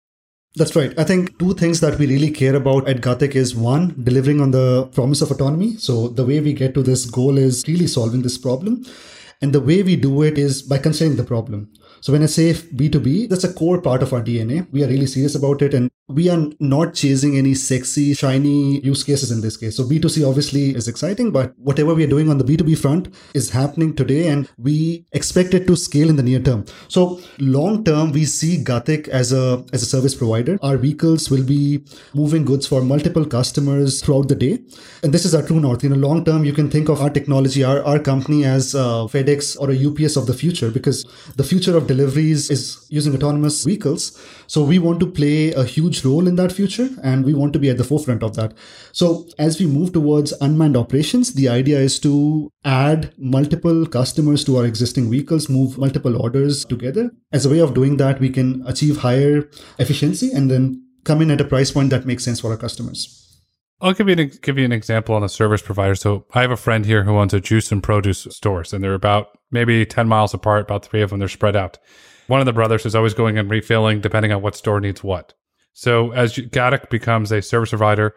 That's 0.57 0.75
right. 0.75 0.97
I 0.97 1.03
think 1.03 1.37
two 1.37 1.53
things 1.53 1.81
that 1.81 1.99
we 1.99 2.07
really 2.07 2.31
care 2.31 2.55
about 2.55 2.87
at 2.87 3.01
Gatik 3.01 3.35
is 3.35 3.53
one, 3.53 3.93
delivering 4.01 4.39
on 4.39 4.51
the 4.51 4.87
promise 4.93 5.21
of 5.21 5.29
autonomy. 5.29 5.75
So 5.75 6.07
the 6.07 6.25
way 6.25 6.39
we 6.39 6.53
get 6.53 6.73
to 6.75 6.83
this 6.83 7.05
goal 7.05 7.37
is 7.37 7.65
really 7.67 7.87
solving 7.87 8.21
this 8.21 8.37
problem. 8.37 8.85
And 9.41 9.51
the 9.51 9.59
way 9.59 9.83
we 9.83 9.97
do 9.97 10.21
it 10.21 10.37
is 10.37 10.61
by 10.61 10.77
considering 10.77 11.17
the 11.17 11.25
problem. 11.25 11.73
So 11.99 12.13
when 12.13 12.23
I 12.23 12.27
say 12.27 12.53
B2B, 12.53 13.27
that's 13.27 13.43
a 13.43 13.51
core 13.51 13.81
part 13.81 14.01
of 14.01 14.13
our 14.13 14.21
DNA. 14.21 14.71
We 14.71 14.83
are 14.83 14.87
really 14.87 15.07
serious 15.07 15.35
about 15.35 15.61
it 15.61 15.73
and 15.73 15.91
we 16.07 16.29
are 16.29 16.49
not 16.59 16.93
chasing 16.93 17.35
any 17.35 17.55
sexy, 17.55 18.13
shiny 18.13 18.79
use 18.81 19.03
cases 19.03 19.31
in 19.31 19.41
this 19.41 19.57
case. 19.57 19.75
So 19.75 19.83
B2C 19.83 20.27
obviously 20.27 20.75
is 20.75 20.87
exciting, 20.87 21.31
but 21.31 21.57
whatever 21.57 21.95
we 21.95 22.03
are 22.03 22.07
doing 22.07 22.29
on 22.29 22.37
the 22.37 22.43
B2B 22.43 22.77
front 22.77 23.07
is 23.33 23.49
happening 23.49 23.95
today 23.95 24.27
and 24.27 24.47
we 24.59 25.05
expect 25.13 25.55
it 25.55 25.65
to 25.65 25.75
scale 25.75 26.09
in 26.09 26.15
the 26.15 26.21
near 26.21 26.39
term. 26.39 26.65
So 26.89 27.19
long 27.39 27.83
term, 27.83 28.11
we 28.11 28.25
see 28.25 28.63
Gatik 28.63 29.07
as 29.07 29.33
a, 29.33 29.65
as 29.73 29.81
a 29.81 29.87
service 29.87 30.13
provider. 30.13 30.59
Our 30.61 30.77
vehicles 30.77 31.31
will 31.31 31.43
be 31.43 31.83
moving 32.13 32.45
goods 32.45 32.67
for 32.67 32.81
multiple 32.83 33.25
customers 33.25 34.03
throughout 34.03 34.27
the 34.27 34.35
day. 34.35 34.59
And 35.01 35.11
this 35.11 35.25
is 35.25 35.33
our 35.33 35.41
true 35.41 35.59
north. 35.59 35.83
You 35.83 35.89
know, 35.89 35.95
long 35.95 36.23
term, 36.23 36.45
you 36.45 36.53
can 36.53 36.69
think 36.69 36.87
of 36.87 37.01
our 37.01 37.09
technology, 37.09 37.63
our, 37.63 37.83
our 37.83 37.97
company 37.97 38.45
as 38.45 38.75
uh, 38.75 39.05
FedEx 39.05 39.59
or 39.59 39.71
a 39.71 39.87
UPS 40.05 40.17
of 40.17 40.27
the 40.27 40.35
future 40.35 40.69
because 40.69 41.03
the 41.35 41.43
future 41.43 41.75
of 41.75 41.87
deliveries 41.87 42.51
is 42.51 42.85
using 42.89 43.15
autonomous 43.15 43.63
vehicles. 43.63 44.21
So 44.45 44.63
we 44.63 44.77
want 44.77 44.99
to 44.99 45.07
play 45.07 45.51
a 45.53 45.63
huge 45.63 45.94
role 46.03 46.27
in 46.27 46.35
that 46.35 46.51
future 46.51 46.89
and 47.03 47.23
we 47.23 47.33
want 47.33 47.53
to 47.53 47.59
be 47.59 47.69
at 47.69 47.77
the 47.77 47.83
forefront 47.83 48.23
of 48.23 48.35
that. 48.35 48.53
So 48.91 49.27
as 49.37 49.59
we 49.59 49.67
move 49.67 49.93
towards 49.93 50.33
unmanned 50.41 50.75
operations, 50.75 51.33
the 51.33 51.47
idea 51.47 51.79
is 51.79 51.99
to 51.99 52.51
add 52.63 53.13
multiple 53.17 53.85
customers 53.85 54.43
to 54.45 54.57
our 54.57 54.65
existing 54.65 55.09
vehicles, 55.09 55.49
move 55.49 55.77
multiple 55.77 56.21
orders 56.21 56.65
together. 56.65 57.11
As 57.31 57.45
a 57.45 57.49
way 57.49 57.59
of 57.59 57.73
doing 57.73 57.97
that, 57.97 58.19
we 58.19 58.29
can 58.29 58.65
achieve 58.67 58.97
higher 58.97 59.49
efficiency 59.79 60.31
and 60.31 60.49
then 60.49 60.83
come 61.03 61.21
in 61.21 61.31
at 61.31 61.41
a 61.41 61.45
price 61.45 61.71
point 61.71 61.91
that 61.91 62.05
makes 62.05 62.25
sense 62.25 62.41
for 62.41 62.51
our 62.51 62.57
customers. 62.57 63.21
I'll 63.81 63.93
give 63.93 64.07
you 64.07 64.15
an, 64.15 64.31
give 64.41 64.57
you 64.57 64.65
an 64.65 64.71
example 64.71 65.15
on 65.15 65.23
a 65.23 65.29
service 65.29 65.61
provider. 65.61 65.95
So 65.95 66.25
I 66.33 66.41
have 66.41 66.51
a 66.51 66.57
friend 66.57 66.85
here 66.85 67.03
who 67.03 67.17
owns 67.17 67.33
a 67.33 67.41
juice 67.41 67.71
and 67.71 67.83
produce 67.83 68.27
stores, 68.31 68.73
and 68.73 68.83
they're 68.83 68.93
about 68.93 69.37
maybe 69.51 69.85
10 69.85 70.07
miles 70.07 70.33
apart, 70.33 70.63
about 70.63 70.85
three 70.85 71.01
of 71.01 71.09
them. 71.09 71.19
They're 71.19 71.27
spread 71.27 71.55
out. 71.55 71.77
One 72.27 72.39
of 72.39 72.45
the 72.45 72.53
brothers 72.53 72.85
is 72.85 72.95
always 72.95 73.13
going 73.13 73.37
and 73.37 73.49
refilling 73.49 74.01
depending 74.01 74.31
on 74.31 74.41
what 74.41 74.55
store 74.55 74.79
needs 74.79 75.03
what. 75.03 75.33
So 75.75 76.11
as 76.13 76.33
Gatik 76.33 76.89
becomes 76.89 77.33
a 77.33 77.41
service 77.41 77.69
provider, 77.69 78.15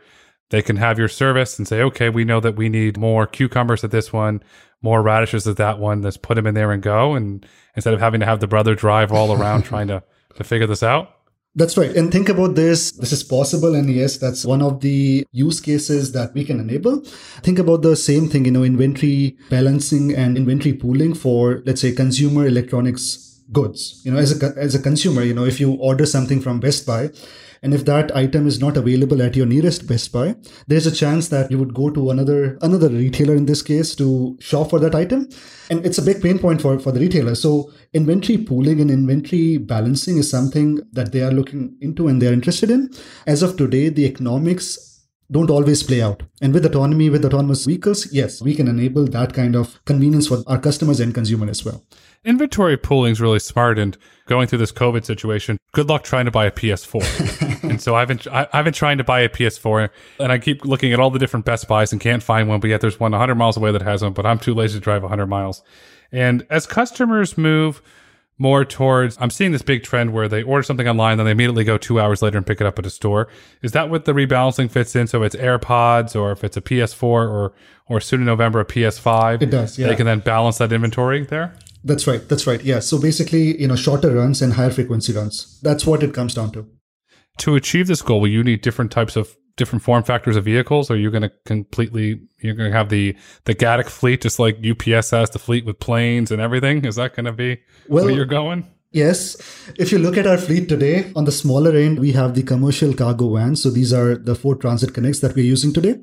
they 0.50 0.62
can 0.62 0.77
have 0.77 0.97
your 0.97 1.09
service 1.09 1.59
and 1.59 1.67
say, 1.67 1.83
okay, 1.83 2.09
we 2.09 2.25
know 2.25 2.38
that 2.38 2.57
we 2.57 2.69
need 2.69 2.97
more 2.97 3.27
cucumbers 3.27 3.83
at 3.83 3.91
this 3.91 4.12
one, 4.12 4.43
more 4.81 5.03
radishes 5.03 5.47
at 5.49 5.57
that 5.57 5.81
one. 5.81 6.00
Let's 6.00 6.17
put 6.17 6.37
them 6.37 6.47
in 6.47 6.55
there 6.55 6.71
and 6.71 6.81
go. 6.81 7.15
And 7.15 7.45
instead 7.75 7.95
of 7.95 8.00
having 8.00 8.21
to 8.21 8.27
have 8.27 8.38
the 8.38 8.47
brother 8.47 8.77
drive 8.77 9.11
all 9.11 9.33
around 9.33 9.62
trying 9.65 9.88
to, 9.88 10.05
to 10.37 10.45
figure 10.45 10.69
this 10.69 10.85
out. 10.85 11.17
That's 11.57 11.77
right. 11.77 11.91
And 11.97 12.12
think 12.12 12.29
about 12.29 12.55
this. 12.55 12.93
This 12.93 13.11
is 13.11 13.25
possible. 13.25 13.75
And 13.75 13.91
yes, 13.91 14.19
that's 14.19 14.45
one 14.45 14.62
of 14.62 14.81
the 14.81 15.27
use 15.33 15.61
cases 15.61 16.12
that 16.12 16.33
we 16.35 16.45
can 16.45 16.61
enable. 16.61 17.00
Think 17.43 17.59
about 17.59 17.83
the 17.83 17.97
same 17.97 18.29
thing, 18.29 18.45
you 18.45 18.53
know, 18.53 18.62
inventory 18.62 19.37
balancing 19.50 20.15
and 20.15 20.37
inventory 20.37 20.75
pooling 20.75 21.15
for, 21.15 21.65
let's 21.67 21.81
say, 21.81 21.91
consumer 21.91 22.47
electronics 22.47 23.43
goods. 23.50 24.00
You 24.05 24.12
know, 24.12 24.19
as 24.19 24.41
a, 24.41 24.55
as 24.57 24.77
a 24.77 24.81
consumer, 24.81 25.25
you 25.25 25.35
know, 25.35 25.45
if 25.45 25.59
you 25.59 25.73
order 25.73 26.07
something 26.07 26.41
from 26.41 26.61
Best 26.61 26.87
Buy, 26.87 27.11
and 27.62 27.75
if 27.75 27.85
that 27.85 28.15
item 28.17 28.47
is 28.47 28.61
not 28.61 28.77
available 28.77 29.23
at 29.23 29.37
your 29.37 29.47
nearest 29.47 29.87
Best 29.87 30.12
Buy, 30.12 30.37
there's 30.67 30.87
a 30.87 30.93
chance 30.93 31.29
that 31.29 31.50
you 31.50 31.59
would 31.59 31.75
go 31.75 31.91
to 31.91 32.11
another 32.11 32.59
another 32.62 32.88
retailer 32.88 33.35
in 33.35 33.47
this 33.47 33.62
case 33.62 33.95
to 33.97 34.37
shop 34.41 34.71
for 34.71 34.79
that 34.81 34.95
item. 34.95 35.29
And 35.71 35.85
it's 35.85 35.99
a 35.99 36.03
big 36.03 36.23
pain 36.23 36.38
point 36.38 36.62
for, 36.62 36.79
for 36.79 36.93
the 36.93 37.00
retailer. 37.00 37.35
So 37.35 37.71
inventory 37.93 38.38
pooling 38.38 38.81
and 38.81 38.91
inventory 38.91 39.59
balancing 39.59 40.17
is 40.17 40.31
something 40.31 40.81
that 40.93 41.12
they 41.12 41.23
are 41.23 41.33
looking 41.33 41.77
into 41.81 42.09
and 42.09 42.23
they're 42.23 42.33
interested 42.33 42.71
in. 42.71 42.91
As 43.27 43.43
of 43.43 43.57
today, 43.57 43.88
the 43.88 44.07
economics 44.07 44.88
don't 45.30 45.50
always 45.50 45.82
play 45.82 46.00
out. 46.00 46.23
And 46.40 46.54
with 46.54 46.64
autonomy, 46.64 47.11
with 47.11 47.25
autonomous 47.25 47.64
vehicles, 47.66 48.12
yes, 48.12 48.40
we 48.40 48.54
can 48.54 48.68
enable 48.68 49.04
that 49.06 49.35
kind 49.35 49.56
of 49.56 49.82
convenience 49.85 50.26
for 50.26 50.42
our 50.47 50.58
customers 50.58 51.00
and 51.00 51.14
consumer 51.14 51.49
as 51.49 51.64
well. 51.64 51.85
Inventory 52.25 52.76
pooling 52.76 53.12
is 53.12 53.20
really 53.20 53.38
smart, 53.38 53.78
and 53.78 53.97
going 54.26 54.49
through 54.49 54.58
this 54.58 54.73
COVID 54.73 55.04
situation, 55.04 55.58
good 55.73 55.88
luck 55.88 56.02
trying 56.02 56.25
to 56.25 56.30
buy 56.30 56.47
a 56.47 56.50
PS4. 56.50 57.62
and 57.70 57.80
so 57.80 57.94
I've 57.94 58.08
been 58.08 58.20
I, 58.32 58.49
have 58.52 58.64
been 58.64 58.75
trying 58.75 58.99
to 58.99 59.04
buy 59.04 59.20
a 59.20 59.28
PS4, 59.28 59.88
and 60.18 60.32
I 60.32 60.38
keep 60.38 60.64
looking 60.64 60.92
at 60.92 61.00
all 61.00 61.11
the 61.11 61.18
different 61.18 61.47
Best 61.47 61.68
Buys 61.68 61.92
and 61.92 62.00
can't 62.00 62.23
find 62.23 62.49
one. 62.49 62.61
But 62.61 62.70
yet 62.70 62.80
there's 62.80 62.99
one 62.99 63.12
100 63.12 63.35
miles 63.37 63.56
away 63.56 63.70
that 63.70 63.82
has 63.82 64.02
one, 64.02 64.14
but 64.14 64.26
I'm 64.26 64.38
too 64.38 64.54
lazy 64.54 64.78
to 64.78 64.80
drive 64.80 65.02
100 65.02 65.26
miles. 65.26 65.62
And 66.11 66.47
as 66.50 66.66
customers 66.66 67.38
move 67.38 67.82
more 68.38 68.64
towards 68.64 69.16
I'm 69.21 69.30
seeing 69.30 69.52
this 69.52 69.62
big 69.62 69.83
trend 69.83 70.12
where 70.12 70.28
they 70.28 70.42
order 70.42 70.62
something 70.62 70.88
online, 70.88 71.16
then 71.18 71.26
they 71.26 71.33
immediately 71.33 71.64
go 71.64 71.76
two 71.76 72.00
hours 72.00 72.23
later 72.23 72.38
and 72.38 72.47
pick 72.47 72.61
it 72.61 72.66
up 72.66 72.78
at 72.78 72.87
a 72.87 72.90
store. 72.90 73.28
Is 73.62 73.73
that 73.73 73.90
what 73.90 74.04
the 74.04 74.12
rebalancing 74.12 74.71
fits 74.71 74.95
in? 74.95 75.07
So 75.09 75.23
it's 75.23 75.35
AirPods 75.37 76.14
or 76.14 76.33
if 76.33 76.45
it's 76.45 76.57
a 76.57 76.61
PS4 76.61 77.02
or 77.02 77.52
or 77.88 78.00
soon 78.00 78.21
in 78.21 78.26
November 78.26 78.61
a 78.61 78.64
PS5. 78.64 79.42
It 79.42 79.50
does, 79.50 79.78
yeah. 79.78 79.88
They 79.88 79.97
can 79.97 80.07
then 80.07 80.21
balance 80.21 80.59
that 80.59 80.73
inventory 80.73 81.25
there? 81.25 81.54
That's 81.85 82.07
right. 82.07 82.26
That's 82.28 82.47
right. 82.47 82.62
Yeah. 82.62 82.80
So 82.80 83.00
basically, 83.00 83.61
you 83.61 83.68
know, 83.68 83.76
shorter 83.76 84.14
runs 84.14 84.42
and 84.42 84.52
higher 84.52 84.71
frequency 84.71 85.12
runs. 85.12 85.59
That's 85.62 85.87
what 85.87 86.02
it 86.02 86.12
comes 86.12 86.35
down 86.35 86.52
to. 86.52 86.68
To 87.38 87.54
achieve 87.54 87.87
this 87.87 88.02
goal, 88.02 88.21
will 88.21 88.28
you 88.28 88.42
need 88.42 88.62
different 88.62 88.90
types 88.90 89.16
of 89.16 89.37
different 89.59 89.83
form 89.83 90.03
factors 90.03 90.37
of 90.37 90.45
vehicles? 90.45 90.91
Are 90.91 90.97
you 90.97 91.11
going 91.11 91.23
to 91.23 91.33
completely 91.45 92.23
you're 92.41 92.55
going 92.55 92.71
to 92.71 92.77
have 92.77 92.88
the 92.88 93.17
the 93.45 93.55
Gatik 93.55 93.88
fleet 93.88 94.23
just 94.23 94.38
like 94.38 94.57
UPS 94.65 95.11
has 95.11 95.31
the 95.31 95.38
fleet 95.38 95.67
with 95.67 95.79
planes 95.79 96.31
and 96.31 96.41
everything? 96.41 96.85
Is 96.85 96.97
that 96.97 97.15
going 97.15 97.27
to 97.27 97.33
be 97.33 97.61
well, 97.88 98.07
where 98.07 98.15
you're 98.15 98.25
going? 98.25 98.67
Yes. 98.91 99.37
If 99.77 99.93
you 99.93 99.99
look 99.99 100.17
at 100.17 100.27
our 100.27 100.38
fleet 100.38 100.69
today, 100.69 101.12
on 101.15 101.27
the 101.27 101.33
smaller 101.33 101.77
end, 101.77 101.99
we 101.99 102.12
have 102.12 102.35
the 102.35 102.43
commercial 102.43 102.95
cargo 102.95 103.35
vans. 103.35 103.62
So 103.62 103.71
these 103.71 103.93
are 103.93 104.17
the 104.17 104.35
four 104.35 104.55
Transit 104.57 104.95
Connects 104.95 105.21
that 105.21 105.35
we're 105.35 105.45
using 105.45 105.75
today. 105.75 106.00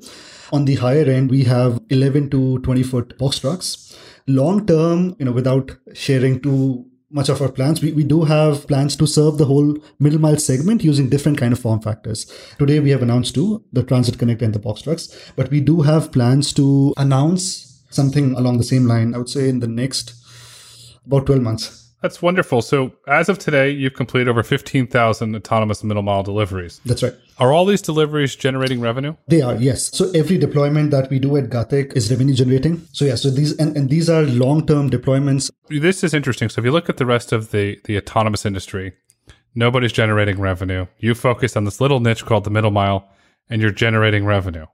On 0.52 0.64
the 0.64 0.76
higher 0.76 1.04
end, 1.04 1.30
we 1.30 1.42
have 1.44 1.80
11 1.90 2.30
to 2.30 2.60
20 2.60 2.82
foot 2.84 3.18
box 3.18 3.40
trucks. 3.40 3.98
Long 4.28 4.66
term, 4.66 5.16
you 5.18 5.24
know, 5.24 5.32
without 5.32 5.76
sharing 5.94 6.40
too 6.40 6.86
much 7.10 7.28
of 7.28 7.40
our 7.40 7.50
plans, 7.50 7.80
we, 7.80 7.92
we 7.92 8.04
do 8.04 8.24
have 8.24 8.66
plans 8.66 8.96
to 8.96 9.06
serve 9.06 9.38
the 9.38 9.44
whole 9.44 9.76
middle 9.98 10.20
mile 10.20 10.36
segment 10.36 10.82
using 10.82 11.08
different 11.08 11.38
kind 11.38 11.52
of 11.52 11.58
form 11.58 11.80
factors. 11.80 12.26
Today, 12.58 12.80
we 12.80 12.90
have 12.90 13.02
announced 13.02 13.34
two, 13.34 13.64
the 13.72 13.82
Transit 13.82 14.18
Connect 14.18 14.42
and 14.42 14.54
the 14.54 14.58
box 14.58 14.82
trucks, 14.82 15.32
but 15.36 15.50
we 15.50 15.60
do 15.60 15.82
have 15.82 16.12
plans 16.12 16.52
to 16.54 16.92
announce 16.96 17.84
something 17.90 18.32
along 18.34 18.58
the 18.58 18.64
same 18.64 18.86
line, 18.86 19.14
I 19.14 19.18
would 19.18 19.28
say 19.28 19.48
in 19.48 19.60
the 19.60 19.68
next 19.68 20.14
about 21.06 21.26
12 21.26 21.42
months. 21.42 21.85
That's 22.02 22.20
wonderful. 22.20 22.62
So, 22.62 22.92
as 23.08 23.28
of 23.28 23.38
today, 23.38 23.70
you've 23.70 23.94
completed 23.94 24.28
over 24.28 24.42
15,000 24.42 25.34
autonomous 25.34 25.82
middle 25.82 26.02
mile 26.02 26.22
deliveries. 26.22 26.80
That's 26.84 27.02
right. 27.02 27.14
Are 27.38 27.52
all 27.52 27.64
these 27.64 27.82
deliveries 27.82 28.36
generating 28.36 28.80
revenue? 28.80 29.16
They 29.28 29.42
are, 29.42 29.56
yes. 29.56 29.96
So 29.96 30.10
every 30.12 30.38
deployment 30.38 30.90
that 30.90 31.10
we 31.10 31.18
do 31.18 31.36
at 31.36 31.50
Gatik 31.50 31.96
is 31.96 32.10
revenue 32.10 32.34
generating. 32.34 32.86
So 32.92 33.04
yeah, 33.04 33.14
so 33.14 33.30
these 33.30 33.56
and, 33.56 33.76
and 33.76 33.88
these 33.90 34.08
are 34.08 34.22
long-term 34.22 34.90
deployments. 34.90 35.50
This 35.68 36.04
is 36.04 36.14
interesting. 36.14 36.48
So 36.48 36.60
if 36.60 36.64
you 36.64 36.70
look 36.70 36.88
at 36.88 36.98
the 36.98 37.06
rest 37.06 37.32
of 37.32 37.50
the 37.50 37.78
the 37.84 37.96
autonomous 37.96 38.46
industry, 38.46 38.92
nobody's 39.54 39.92
generating 39.92 40.38
revenue. 40.38 40.86
You 40.98 41.14
focus 41.14 41.56
on 41.56 41.64
this 41.64 41.80
little 41.80 42.00
niche 42.00 42.24
called 42.24 42.44
the 42.44 42.50
middle 42.50 42.70
mile 42.70 43.08
and 43.48 43.60
you're 43.62 43.70
generating 43.70 44.24
revenue. 44.24 44.66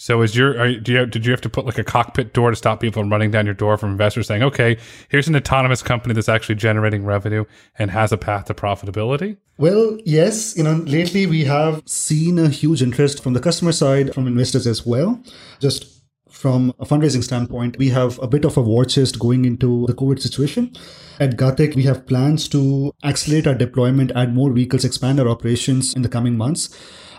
So 0.00 0.22
is 0.22 0.36
your 0.36 0.56
are, 0.60 0.72
do 0.74 0.92
you 0.92 1.06
did 1.06 1.26
you 1.26 1.32
have 1.32 1.40
to 1.40 1.48
put 1.48 1.66
like 1.66 1.76
a 1.76 1.82
cockpit 1.82 2.32
door 2.32 2.50
to 2.50 2.56
stop 2.56 2.78
people 2.78 3.02
from 3.02 3.10
running 3.10 3.32
down 3.32 3.46
your 3.46 3.54
door 3.54 3.76
from 3.76 3.90
investors 3.90 4.28
saying, 4.28 4.44
okay, 4.44 4.78
here's 5.08 5.26
an 5.26 5.34
autonomous 5.34 5.82
company 5.82 6.14
that's 6.14 6.28
actually 6.28 6.54
generating 6.54 7.04
revenue 7.04 7.44
and 7.80 7.90
has 7.90 8.12
a 8.12 8.16
path 8.16 8.44
to 8.44 8.54
profitability? 8.54 9.38
Well, 9.56 9.98
yes. 10.04 10.56
You 10.56 10.62
know, 10.62 10.76
lately 10.86 11.26
we 11.26 11.44
have 11.46 11.82
seen 11.84 12.38
a 12.38 12.48
huge 12.48 12.80
interest 12.80 13.24
from 13.24 13.32
the 13.32 13.40
customer 13.40 13.72
side, 13.72 14.14
from 14.14 14.28
investors 14.28 14.68
as 14.68 14.86
well. 14.86 15.20
Just 15.58 16.00
from 16.30 16.72
a 16.78 16.86
fundraising 16.86 17.24
standpoint, 17.24 17.76
we 17.76 17.88
have 17.88 18.20
a 18.22 18.28
bit 18.28 18.44
of 18.44 18.56
a 18.56 18.62
war 18.62 18.84
chest 18.84 19.18
going 19.18 19.44
into 19.44 19.84
the 19.86 19.94
COVID 19.94 20.22
situation. 20.22 20.72
At 21.18 21.36
Gatik, 21.36 21.74
we 21.74 21.82
have 21.82 22.06
plans 22.06 22.46
to 22.50 22.94
accelerate 23.02 23.48
our 23.48 23.54
deployment, 23.56 24.12
add 24.14 24.32
more 24.32 24.52
vehicles, 24.52 24.84
expand 24.84 25.18
our 25.18 25.28
operations 25.28 25.92
in 25.94 26.02
the 26.02 26.08
coming 26.08 26.36
months. 26.36 26.68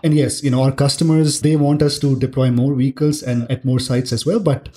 And 0.04 0.14
yes, 0.14 0.44
you 0.44 0.50
know, 0.50 0.64
our 0.64 0.72
customers, 0.72 1.42
they 1.42 1.56
want 1.56 1.82
us 1.82 2.00
to 2.00 2.18
deploy 2.18 2.52
more 2.52 2.74
vehicles 2.76 3.22
and 3.22 3.50
at 3.52 3.66
more 3.66 3.80
sites 3.80 4.12
as 4.14 4.26
well. 4.26 4.40
But 4.40 4.70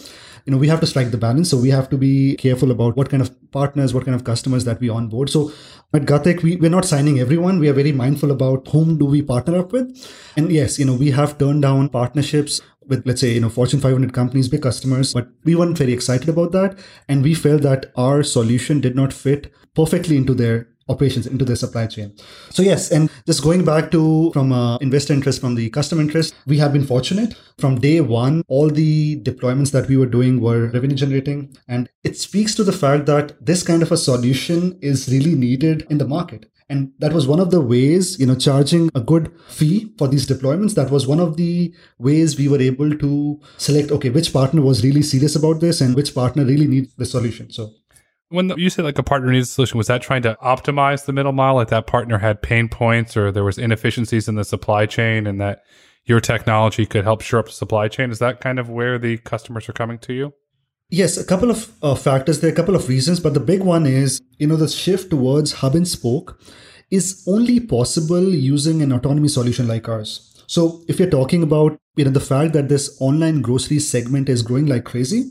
you 0.45 0.51
know, 0.51 0.59
we 0.59 0.69
have 0.69 0.81
to 0.81 0.87
strike 0.87 1.11
the 1.11 1.19
balance. 1.19 1.51
So 1.51 1.57
we 1.57 1.71
have 1.71 1.89
to 1.91 1.97
be 1.97 2.37
careful 2.37 2.71
about 2.71 2.97
what 2.97 3.11
kind 3.11 3.23
of 3.23 3.31
partners, 3.53 3.95
what 3.95 4.05
kind 4.05 4.15
of 4.15 4.25
customers 4.25 4.65
that 4.65 4.81
we 4.81 4.89
onboard. 4.89 5.31
So 5.31 5.53
at 5.93 6.03
Gatik, 6.03 6.43
we, 6.43 6.57
we're 6.57 6.71
not 6.71 6.85
signing 6.85 7.21
everyone. 7.21 7.59
We 7.59 7.69
are 7.69 7.75
very 7.75 7.93
mindful 7.93 8.31
about 8.31 8.67
whom 8.69 8.99
do 8.99 9.05
we 9.05 9.23
partner 9.23 9.59
up 9.59 9.73
with. 9.73 9.95
And 10.37 10.51
yes, 10.51 10.79
you 10.79 10.85
know, 10.85 10.95
we 10.95 11.11
have 11.13 11.39
turned 11.39 11.63
down 11.63 11.91
partnerships 11.91 12.61
with, 12.87 13.07
let's 13.07 13.21
say, 13.21 13.35
you 13.35 13.41
know, 13.41 13.49
Fortune 13.49 13.81
500 13.81 14.13
companies, 14.13 14.49
big 14.49 14.63
customers, 14.63 15.15
but 15.15 15.29
we 15.45 15.55
weren't 15.55 15.79
very 15.79 15.93
excited 15.93 16.29
about 16.29 16.51
that. 16.53 16.79
And 17.09 17.23
we 17.23 17.35
felt 17.35 17.63
that 17.63 17.93
our 17.97 18.25
solution 18.25 18.81
did 18.81 18.97
not 18.97 19.13
fit 19.13 19.53
perfectly 19.75 20.17
into 20.17 20.35
their 20.35 20.69
operations 20.89 21.27
into 21.27 21.45
their 21.45 21.57
supply 21.57 21.87
chain. 21.87 22.15
So 22.51 22.63
yes, 22.63 22.91
and 22.91 23.11
just 23.27 23.43
going 23.43 23.65
back 23.65 23.91
to 23.93 24.31
from 24.33 24.53
uh, 24.53 24.77
investor 24.79 25.13
interest, 25.13 25.41
from 25.41 25.55
the 25.55 25.71
customer 25.71 26.03
interest, 26.03 26.35
we 26.47 26.59
have 26.59 26.73
been 26.73 26.87
fortunate 26.87 27.35
from 27.59 27.81
day 27.81 28.01
one. 28.01 28.43
All 28.49 28.69
the 28.69 29.21
deployments 29.23 29.73
that 29.73 29.89
we 29.89 29.97
were 29.97 30.07
doing 30.07 30.41
were 30.41 30.69
revenue 30.69 30.97
generating, 30.97 31.57
and 31.69 31.89
it 32.05 32.17
speaks 32.19 32.55
to 32.57 32.65
the 32.65 32.73
fact 32.73 33.07
that 33.07 33.45
this 33.45 33.63
kind 33.63 33.83
of 33.83 33.93
a 33.93 33.97
solution 33.97 34.79
is 34.83 35.09
really 35.09 35.35
needed 35.35 35.87
in 35.91 35.99
the 35.99 36.07
market. 36.07 36.47
And 36.69 36.93
that 37.01 37.13
was 37.13 37.27
one 37.27 37.39
of 37.39 37.51
the 37.51 37.61
ways, 37.61 38.19
you 38.19 38.25
know, 38.25 38.35
charging 38.35 38.89
a 38.95 39.01
good 39.01 39.31
fee 39.49 39.93
for 39.99 40.09
these 40.09 40.27
deployments. 40.27 40.75
That 40.75 40.91
was 40.91 41.07
one 41.07 41.21
of 41.21 41.37
the 41.37 41.75
ways 41.99 42.39
we 42.39 42.49
were 42.49 42.63
able 42.63 42.97
to 42.97 43.41
select, 43.59 43.91
okay, 43.91 44.09
which 44.09 44.33
partner 44.33 44.63
was 44.63 44.83
really 44.83 45.03
serious 45.03 45.37
about 45.37 45.61
this 45.61 45.83
and 45.83 45.95
which 45.95 46.15
partner 46.15 46.47
really 46.47 46.67
needs 46.67 46.95
the 46.95 47.05
solution. 47.05 47.51
So 47.51 47.73
when 48.33 48.49
the, 48.49 48.57
you 48.57 48.71
say 48.71 48.83
like 48.83 48.99
a 48.99 49.03
partner 49.03 49.31
needs 49.31 49.49
a 49.49 49.53
solution, 49.53 49.79
was 49.79 49.87
that 49.87 50.03
trying 50.03 50.23
to 50.23 50.37
optimize 50.43 51.05
the 51.05 51.13
middle 51.13 51.33
mile? 51.33 51.55
Like 51.55 51.69
that 51.69 51.87
partner 51.87 52.19
had 52.19 52.43
pain 52.43 52.69
points 52.69 53.17
or 53.17 53.31
there 53.31 53.45
was 53.45 53.59
inefficiencies 53.59 54.29
in 54.29 54.35
the 54.35 54.45
supply 54.45 54.87
chain 54.87 55.27
and 55.27 55.41
that 55.41 55.63
your 56.05 56.21
technology 56.21 56.87
could 56.87 57.05
help 57.05 57.21
shore 57.21 57.41
up 57.41 57.47
the 57.47 57.53
supply 57.53 57.89
chain? 57.89 58.11
Is 58.11 58.19
that 58.19 58.41
kind 58.41 58.59
of 58.59 58.69
where 58.69 58.99
the 58.99 59.19
customers 59.19 59.69
are 59.69 59.73
coming 59.73 59.99
to 60.01 60.13
you? 60.13 60.35
Yes, 60.91 61.17
a 61.17 61.25
couple 61.25 61.51
of 61.51 61.73
uh, 61.83 61.95
factors. 61.95 62.41
There 62.41 62.51
are 62.51 62.53
a 62.53 62.57
couple 62.57 62.77
of 62.77 62.89
reasons, 62.89 63.21
but 63.21 63.35
the 63.35 63.41
big 63.41 63.63
one 63.63 63.87
is, 63.87 64.21
you 64.39 64.47
know, 64.47 64.57
the 64.57 64.69
shift 64.69 65.11
towards 65.11 65.53
hub 65.55 65.75
and 65.75 65.89
spoke 65.89 66.39
is 66.91 67.25
only 67.27 67.61
possible 67.61 68.29
using 68.35 68.83
an 68.83 68.93
autonomy 68.93 69.29
solution 69.29 69.67
like 69.67 69.89
ours. 69.89 70.45
So 70.47 70.83
if 70.89 70.99
you're 70.99 71.09
talking 71.09 71.43
about, 71.43 71.79
you 71.97 72.05
know, 72.05 72.11
the 72.11 72.21
fact 72.21 72.53
that 72.53 72.69
this 72.69 72.95
online 73.01 73.41
grocery 73.41 73.79
segment 73.79 74.29
is 74.29 74.43
growing 74.43 74.67
like 74.67 74.85
crazy, 74.85 75.31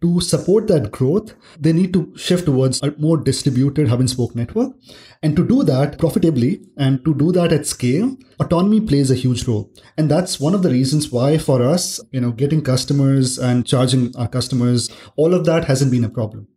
to 0.00 0.20
support 0.20 0.66
that 0.68 0.90
growth, 0.90 1.34
they 1.58 1.72
need 1.72 1.92
to 1.92 2.12
shift 2.16 2.44
towards 2.44 2.82
a 2.82 2.94
more 2.98 3.16
distributed 3.16 3.88
hub 3.88 4.00
and 4.00 4.10
spoke 4.10 4.34
network. 4.34 4.74
And 5.22 5.34
to 5.36 5.46
do 5.46 5.62
that 5.62 5.98
profitably 5.98 6.60
and 6.76 7.02
to 7.04 7.14
do 7.14 7.32
that 7.32 7.52
at 7.52 7.66
scale, 7.66 8.16
autonomy 8.38 8.80
plays 8.80 9.10
a 9.10 9.14
huge 9.14 9.46
role. 9.48 9.72
And 9.96 10.10
that's 10.10 10.38
one 10.38 10.54
of 10.54 10.62
the 10.62 10.70
reasons 10.70 11.10
why 11.10 11.38
for 11.38 11.62
us, 11.62 12.00
you 12.12 12.20
know, 12.20 12.32
getting 12.32 12.62
customers 12.62 13.38
and 13.38 13.66
charging 13.66 14.14
our 14.16 14.28
customers, 14.28 14.90
all 15.16 15.32
of 15.32 15.46
that 15.46 15.64
hasn't 15.64 15.90
been 15.90 16.04
a 16.04 16.10
problem. 16.10 16.48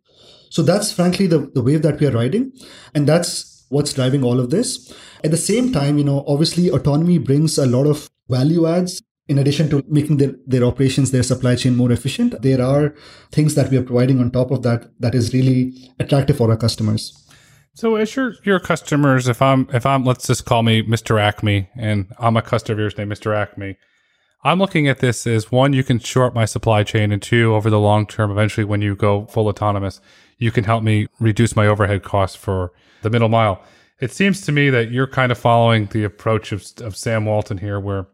So 0.50 0.62
that's 0.62 0.91
frankly 0.91 1.28
the, 1.28 1.50
the 1.54 1.62
wave 1.62 1.84
that 1.84 2.00
we 2.00 2.08
are 2.08 2.12
riding. 2.12 2.52
And 2.93 3.08
that's 3.08 3.65
what's 3.69 3.93
driving 3.93 4.23
all 4.23 4.39
of 4.39 4.50
this. 4.50 4.93
At 5.23 5.32
the 5.32 5.38
same 5.38 5.71
time, 5.71 5.97
you 5.97 6.04
know, 6.04 6.23
obviously 6.28 6.69
autonomy 6.69 7.17
brings 7.17 7.58
a 7.58 7.65
lot 7.65 7.88
of 7.88 8.10
value 8.30 8.67
adds 8.67 9.02
in 9.28 9.38
addition 9.38 9.70
to 9.70 9.84
making 9.88 10.18
their, 10.18 10.34
their 10.46 10.63
operations, 10.63 11.12
their 11.12 11.24
supply 11.24 11.56
chain 11.56 11.76
more 11.76 11.92
efficient, 11.92 12.42
there 12.42 12.62
are 12.62 12.96
things 13.32 13.56
that 13.56 13.70
we 13.70 13.78
are 13.78 13.84
providing 13.84 14.20
on 14.20 14.32
top 14.32 14.52
of 14.52 14.63
that 14.63 14.90
that 15.00 15.13
is 15.13 15.34
really 15.34 15.74
attractive 16.00 16.38
for 16.38 16.50
our 16.50 16.58
customers. 16.58 17.24
So 17.74 17.96
as 17.96 18.16
your 18.16 18.34
your 18.44 18.60
customers, 18.60 19.28
if 19.28 19.40
I'm 19.42 19.68
if 19.72 19.86
I'm 19.86 20.04
let's 20.04 20.26
just 20.26 20.46
call 20.46 20.63
me 20.63 20.82
Mr. 20.82 21.22
Acme 21.22 21.70
and 21.76 22.12
I'm 22.18 22.36
a 22.36 22.42
customer 22.42 22.74
of 22.74 22.80
yours 22.80 22.98
named 22.98 23.12
Mr. 23.12 23.36
Acme, 23.36 23.78
I'm 24.44 24.60
looking 24.60 24.88
at 24.88 25.00
this 25.00 25.28
as 25.28 25.52
one, 25.52 25.74
you 25.74 25.84
can 25.84 26.00
short 26.00 26.34
my 26.34 26.46
supply 26.46 26.84
chain, 26.84 27.12
and 27.12 27.22
two, 27.22 27.54
over 27.54 27.70
the 27.70 27.80
long 27.80 28.08
term, 28.08 28.32
eventually 28.32 28.63
when 28.63 28.82
you 28.82 28.96
go 28.96 29.26
full 29.26 29.48
autonomous, 29.48 30.00
you 30.38 30.52
can 30.52 30.63
help 30.63 30.84
me 30.84 31.08
reduce 31.20 31.56
my 31.56 31.68
overhead 31.68 32.04
costs 32.04 32.36
for 32.36 32.72
the 33.02 33.10
middle 33.10 33.30
mile. 33.30 33.62
It 34.00 34.12
seems 34.12 34.42
to 34.42 34.52
me 34.52 34.70
that 34.70 34.92
you're 34.92 35.08
kind 35.08 35.32
of 35.32 35.38
following 35.38 35.88
the 35.88 36.04
approach 36.04 36.52
of, 36.52 36.63
of 36.82 36.96
Sam 36.96 37.26
Walton 37.26 37.58
here, 37.58 37.80
where 37.80 38.08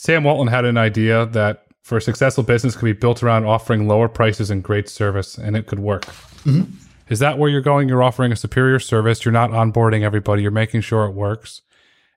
Sam 0.00 0.24
Walton 0.24 0.46
had 0.46 0.64
an 0.64 0.78
idea 0.78 1.26
that 1.26 1.66
for 1.82 1.98
a 1.98 2.00
successful 2.00 2.42
business 2.42 2.74
could 2.74 2.86
be 2.86 2.94
built 2.94 3.22
around 3.22 3.44
offering 3.44 3.86
lower 3.86 4.08
prices 4.08 4.48
and 4.48 4.64
great 4.64 4.88
service, 4.88 5.36
and 5.36 5.54
it 5.54 5.66
could 5.66 5.78
work. 5.78 6.06
Mm-hmm. 6.46 6.72
Is 7.10 7.18
that 7.18 7.36
where 7.36 7.50
you're 7.50 7.60
going? 7.60 7.86
You're 7.86 8.02
offering 8.02 8.32
a 8.32 8.36
superior 8.36 8.78
service. 8.78 9.26
You're 9.26 9.32
not 9.32 9.50
onboarding 9.50 10.02
everybody. 10.02 10.40
You're 10.40 10.52
making 10.52 10.80
sure 10.80 11.04
it 11.04 11.10
works, 11.10 11.60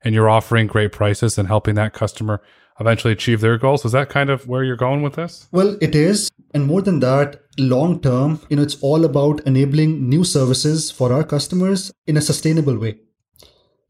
and 0.01 0.15
you're 0.15 0.29
offering 0.29 0.67
great 0.67 0.93
prices 0.93 1.37
and 1.37 1.49
helping 1.49 1.75
that 1.75 1.91
customer 1.91 2.41
eventually 2.79 3.11
achieve 3.11 3.41
their 3.41 3.57
goals. 3.57 3.83
Is 3.83 3.91
that 3.91 4.07
kind 4.07 4.29
of 4.29 4.47
where 4.47 4.63
you're 4.63 4.77
going 4.77 5.01
with 5.01 5.15
this? 5.15 5.49
Well, 5.51 5.77
it 5.81 5.93
is. 5.93 6.31
And 6.53 6.65
more 6.65 6.81
than 6.81 7.01
that, 7.01 7.41
long 7.57 7.99
term, 7.99 8.39
you 8.49 8.55
know, 8.55 8.63
it's 8.63 8.81
all 8.81 9.03
about 9.03 9.41
enabling 9.45 10.07
new 10.07 10.23
services 10.23 10.89
for 10.89 11.11
our 11.11 11.25
customers 11.25 11.91
in 12.07 12.15
a 12.15 12.21
sustainable 12.21 12.79
way. 12.79 12.99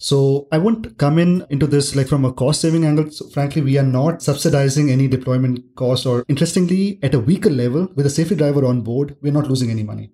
So 0.04 0.50
I 0.52 0.58
won't 0.58 0.98
come 0.98 1.18
in 1.18 1.46
into 1.50 1.66
this 1.66 1.96
like 1.96 2.10
from 2.10 2.26
a 2.26 2.34
cost 2.34 2.60
saving 2.60 2.84
angle. 2.84 3.10
So 3.10 3.30
frankly, 3.30 3.62
we 3.62 3.78
are 3.78 3.90
not 4.00 4.22
subsidizing 4.22 4.92
any 4.92 5.08
deployment 5.08 5.62
cost 5.78 6.06
or 6.06 6.26
interestingly 6.28 7.00
at 7.02 7.14
a 7.14 7.22
weaker 7.22 7.50
level 7.50 7.88
with 7.96 8.06
a 8.06 8.10
safety 8.10 8.36
driver 8.36 8.66
on 8.66 8.82
board, 8.82 9.16
we're 9.22 9.32
not 9.32 9.48
losing 9.48 9.72
any 9.72 9.84
money. 9.84 10.12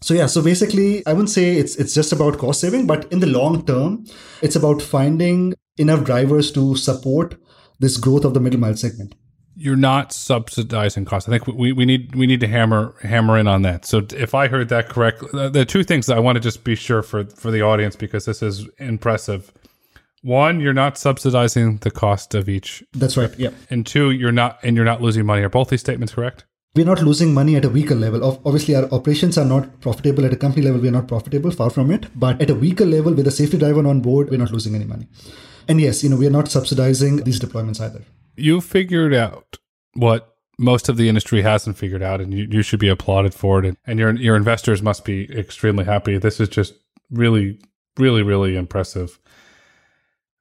So 0.00 0.14
yeah, 0.14 0.24
so 0.24 0.40
basically 0.40 1.06
I 1.06 1.12
wouldn't 1.12 1.28
say 1.28 1.56
it's 1.56 1.76
it's 1.76 1.92
just 1.92 2.12
about 2.12 2.38
cost 2.38 2.62
saving, 2.62 2.86
but 2.86 3.12
in 3.12 3.20
the 3.20 3.26
long 3.26 3.66
term, 3.66 4.06
it's 4.40 4.56
about 4.56 4.80
finding 4.80 5.52
enough 5.76 6.04
drivers 6.04 6.50
to 6.52 6.74
support 6.74 7.36
this 7.78 7.98
growth 7.98 8.24
of 8.24 8.32
the 8.32 8.40
middle 8.40 8.60
mile 8.60 8.76
segment 8.76 9.14
you're 9.56 9.74
not 9.74 10.12
subsidizing 10.12 11.06
costs. 11.06 11.28
I 11.28 11.32
think 11.32 11.46
we, 11.46 11.72
we 11.72 11.86
need 11.86 12.14
we 12.14 12.26
need 12.26 12.40
to 12.40 12.46
hammer 12.46 12.94
hammer 13.02 13.38
in 13.38 13.48
on 13.48 13.62
that. 13.62 13.86
So 13.86 14.06
if 14.10 14.34
I 14.34 14.48
heard 14.48 14.68
that 14.68 14.88
correct, 14.88 15.20
the 15.32 15.64
two 15.66 15.82
things 15.82 16.06
that 16.06 16.16
I 16.16 16.20
want 16.20 16.36
to 16.36 16.40
just 16.40 16.62
be 16.62 16.74
sure 16.74 17.02
for 17.02 17.24
for 17.24 17.50
the 17.50 17.62
audience 17.62 17.96
because 17.96 18.26
this 18.26 18.42
is 18.42 18.68
impressive. 18.78 19.52
One, 20.22 20.60
you're 20.60 20.74
not 20.74 20.98
subsidizing 20.98 21.78
the 21.78 21.90
cost 21.90 22.34
of 22.34 22.48
each. 22.48 22.82
That's 22.92 23.16
right. 23.16 23.32
Yeah. 23.38 23.50
And 23.70 23.86
two, 23.86 24.10
you're 24.10 24.32
not 24.32 24.58
and 24.62 24.76
you're 24.76 24.84
not 24.84 25.00
losing 25.00 25.24
money. 25.24 25.42
Are 25.42 25.48
both 25.48 25.70
these 25.70 25.80
statements 25.80 26.14
correct? 26.14 26.44
We're 26.74 26.84
not 26.84 27.00
losing 27.00 27.32
money 27.32 27.56
at 27.56 27.64
a 27.64 27.70
vehicle 27.70 27.96
level. 27.96 28.22
Of 28.22 28.40
obviously, 28.44 28.74
our 28.74 28.84
operations 28.92 29.38
are 29.38 29.46
not 29.46 29.80
profitable 29.80 30.26
at 30.26 30.34
a 30.34 30.36
company 30.36 30.66
level. 30.66 30.82
We're 30.82 30.90
not 30.90 31.08
profitable, 31.08 31.50
far 31.50 31.70
from 31.70 31.90
it. 31.90 32.08
But 32.14 32.42
at 32.42 32.50
a 32.50 32.54
vehicle 32.54 32.88
level, 32.88 33.14
with 33.14 33.26
a 33.26 33.30
safety 33.30 33.56
driver 33.56 33.86
on 33.86 34.02
board, 34.02 34.28
we're 34.28 34.38
not 34.38 34.50
losing 34.50 34.74
any 34.74 34.84
money. 34.84 35.08
And 35.68 35.80
yes, 35.80 36.04
you 36.04 36.10
know, 36.10 36.16
we're 36.16 36.28
not 36.30 36.48
subsidizing 36.48 37.24
these 37.24 37.40
deployments 37.40 37.80
either 37.80 38.04
you 38.36 38.60
figured 38.60 39.14
out 39.14 39.58
what 39.94 40.36
most 40.58 40.88
of 40.88 40.96
the 40.96 41.08
industry 41.08 41.42
hasn't 41.42 41.76
figured 41.76 42.02
out, 42.02 42.20
and 42.20 42.32
you, 42.32 42.46
you 42.50 42.62
should 42.62 42.80
be 42.80 42.88
applauded 42.88 43.34
for 43.34 43.58
it. 43.58 43.66
And, 43.66 43.76
and 43.86 43.98
your 43.98 44.14
your 44.14 44.36
investors 44.36 44.82
must 44.82 45.04
be 45.04 45.30
extremely 45.36 45.84
happy. 45.84 46.18
This 46.18 46.40
is 46.40 46.48
just 46.48 46.74
really, 47.10 47.60
really, 47.98 48.22
really 48.22 48.56
impressive. 48.56 49.18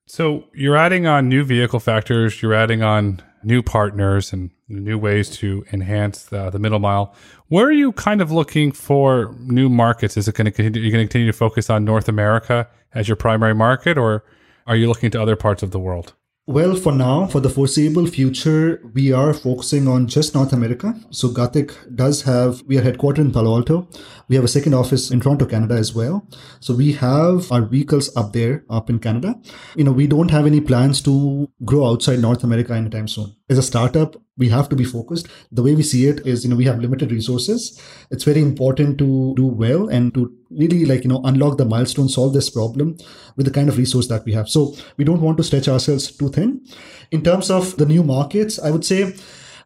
So 0.08 0.46
you're 0.54 0.78
adding 0.78 1.08
on 1.08 1.30
new 1.30 1.44
vehicle 1.44 1.80
factors, 1.80 2.42
you're 2.42 2.54
adding 2.54 2.84
on 2.84 3.22
new 3.44 3.62
partners 3.62 4.32
and 4.34 4.52
new 4.68 4.98
ways 4.98 5.30
to 5.38 5.66
enhance 5.72 6.24
the, 6.24 6.50
the 6.50 6.60
middle 6.60 6.80
mile. 6.80 7.16
Where 7.48 7.66
are 7.66 7.72
you 7.72 7.92
kind 7.92 8.22
of 8.22 8.32
looking 8.32 8.72
for 8.72 9.36
new 9.40 9.70
markets? 9.70 10.18
Is 10.18 10.28
it 10.28 10.36
going 10.36 10.46
to 10.46 10.52
continue? 10.52 10.82
Are 10.82 10.86
you 10.86 10.92
going 10.92 11.04
to 11.04 11.08
continue 11.08 11.32
to 11.32 11.38
focus 11.38 11.70
on 11.70 11.86
North 11.86 12.08
America 12.08 12.68
as 12.94 13.08
your 13.08 13.16
primary 13.16 13.54
market, 13.54 13.98
or 13.98 14.24
are 14.68 14.76
you 14.76 14.88
looking 14.88 15.12
to 15.12 15.22
other 15.22 15.36
parts 15.36 15.64
of 15.64 15.72
the 15.72 15.80
world? 15.80 16.14
Well, 16.48 16.76
for 16.76 16.92
now, 16.92 17.26
for 17.26 17.40
the 17.40 17.50
foreseeable 17.50 18.06
future, 18.06 18.80
we 18.94 19.12
are 19.12 19.34
focusing 19.34 19.88
on 19.88 20.06
just 20.06 20.36
North 20.36 20.54
America. 20.54 20.94
So 21.10 21.30
Gatik 21.30 21.74
does 21.96 22.22
have, 22.22 22.62
we 22.68 22.78
are 22.78 22.84
headquartered 22.84 23.18
in 23.18 23.32
Palo 23.32 23.56
Alto. 23.56 23.88
We 24.28 24.36
have 24.36 24.46
a 24.46 24.48
second 24.48 24.76
office 24.76 25.10
in 25.10 25.22
Toronto, 25.22 25.48
Canada 25.48 25.74
as 25.74 25.96
well. 25.96 26.28
So 26.60 26.76
we 26.76 26.94
have 26.94 27.52
our 27.52 27.64
vehicles 27.64 28.16
up 28.16 28.34
there, 28.34 28.64
up 28.70 28.92
in 28.92 29.00
Canada. 29.00 29.42
You 29.76 29.86
know, 29.86 29.92
we 29.92 30.06
don't 30.06 30.30
have 30.30 30.46
any 30.46 30.62
plans 30.62 31.02
to 31.02 31.50
grow 31.64 31.88
outside 31.88 32.20
North 32.20 32.44
America 32.44 32.74
anytime 32.74 33.08
soon. 33.08 33.36
As 33.48 33.60
a 33.60 33.64
startup, 33.64 34.16
we 34.38 34.50
have 34.50 34.70
to 34.70 34.76
be 34.76 34.84
focused. 34.84 35.28
The 35.52 35.62
way 35.62 35.76
we 35.76 35.84
see 35.84 36.08
it 36.08 36.26
is, 36.26 36.44
you 36.44 36.50
know, 36.50 36.56
we 36.56 36.66
have 36.66 36.80
limited 36.80 37.12
resources. 37.12 37.80
It's 38.10 38.24
very 38.24 38.42
important 38.42 38.98
to 38.98 39.36
do 39.36 39.46
well 39.46 39.88
and 39.88 40.12
to 40.16 40.34
really 40.50 40.84
like, 40.86 41.04
you 41.04 41.10
know, 41.10 41.22
unlock 41.24 41.58
the 41.58 41.66
milestone, 41.66 42.10
solve 42.10 42.34
this 42.34 42.50
problem 42.50 42.98
with 43.36 43.46
the 43.46 43.52
kind 43.52 43.70
of 43.70 43.78
resource 43.78 44.08
that 44.08 44.26
we 44.26 44.34
have. 44.34 44.50
So 44.50 44.76
we 44.98 45.06
don't 45.06 45.22
want 45.22 45.38
to 45.38 45.44
stretch 45.44 45.68
ourselves 45.68 46.12
too 46.12 46.30
thin. 46.30 46.66
In 47.12 47.22
terms 47.24 47.52
of 47.52 47.78
the 47.78 47.86
new 47.86 48.04
markets, 48.04 48.58
I 48.58 48.72
would 48.72 48.84
say 48.84 49.14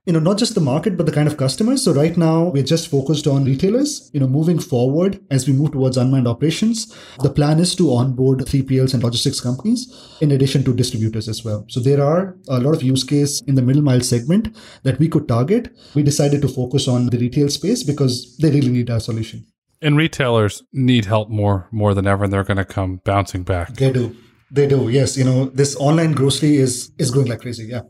you 0.06 0.14
know, 0.14 0.20
not 0.20 0.38
just 0.38 0.56
the 0.56 0.62
market, 0.62 0.98
but 0.98 1.06
the 1.06 1.12
kind 1.12 1.28
of 1.28 1.38
customers. 1.38 1.84
So 1.84 1.94
right 1.94 2.16
now 2.18 2.46
we're 2.46 2.64
just 2.64 2.90
focused 2.90 3.28
on 3.28 3.46
retailers. 3.46 4.10
You 4.14 4.20
know, 4.20 4.28
moving 4.28 4.60
forward 4.60 5.20
as 5.30 5.48
we 5.48 5.54
move 5.54 5.72
towards 5.72 5.98
unmanned 5.98 6.28
operations, 6.28 6.96
the 7.20 7.30
plan 7.30 7.60
is 7.60 7.76
to 7.76 7.94
onboard 7.94 8.40
3PLs 8.40 8.94
and 8.94 9.04
logistics 9.04 9.42
companies 9.42 10.18
in 10.22 10.32
addition 10.32 10.64
to 10.64 10.74
distributors 10.74 11.28
as 11.28 11.44
well. 11.44 11.66
So 11.70 11.80
there 11.80 12.04
are 12.04 12.36
a 12.48 12.60
lot 12.60 12.74
of 12.76 12.82
use 12.82 13.04
case 13.04 13.42
in 13.42 13.56
the 13.56 13.62
middle 13.62 13.84
mile 13.84 14.02
segment 14.02 14.58
that 14.84 15.00
we 15.00 15.10
could 15.10 15.28
target. 15.28 15.70
We 15.94 16.04
decided 16.04 16.42
to 16.42 16.48
focus 16.48 16.88
on 16.88 17.08
the 17.08 17.18
retail 17.18 17.50
space 17.50 17.84
because 17.84 18.38
they 18.38 18.50
really 18.50 18.70
need 18.70 18.90
our 18.90 19.00
solution. 19.00 19.46
And 19.82 19.96
retailers 19.96 20.64
need 20.74 21.06
help 21.06 21.30
more 21.30 21.68
more 21.72 21.94
than 21.94 22.06
ever, 22.06 22.26
and 22.26 22.34
they're 22.34 22.44
going 22.44 22.58
to 22.58 22.66
come 22.66 23.00
bouncing 23.06 23.44
back. 23.44 23.76
They 23.76 23.92
do. 23.92 24.16
They 24.52 24.68
do. 24.68 24.90
Yes. 24.90 25.18
You 25.18 25.24
know, 25.24 25.46
this 25.46 25.76
online 25.78 26.14
grocery 26.14 26.58
is 26.58 26.92
is 26.98 27.12
growing 27.12 27.28
like 27.28 27.42
crazy. 27.42 27.66
Yeah. 27.66 27.82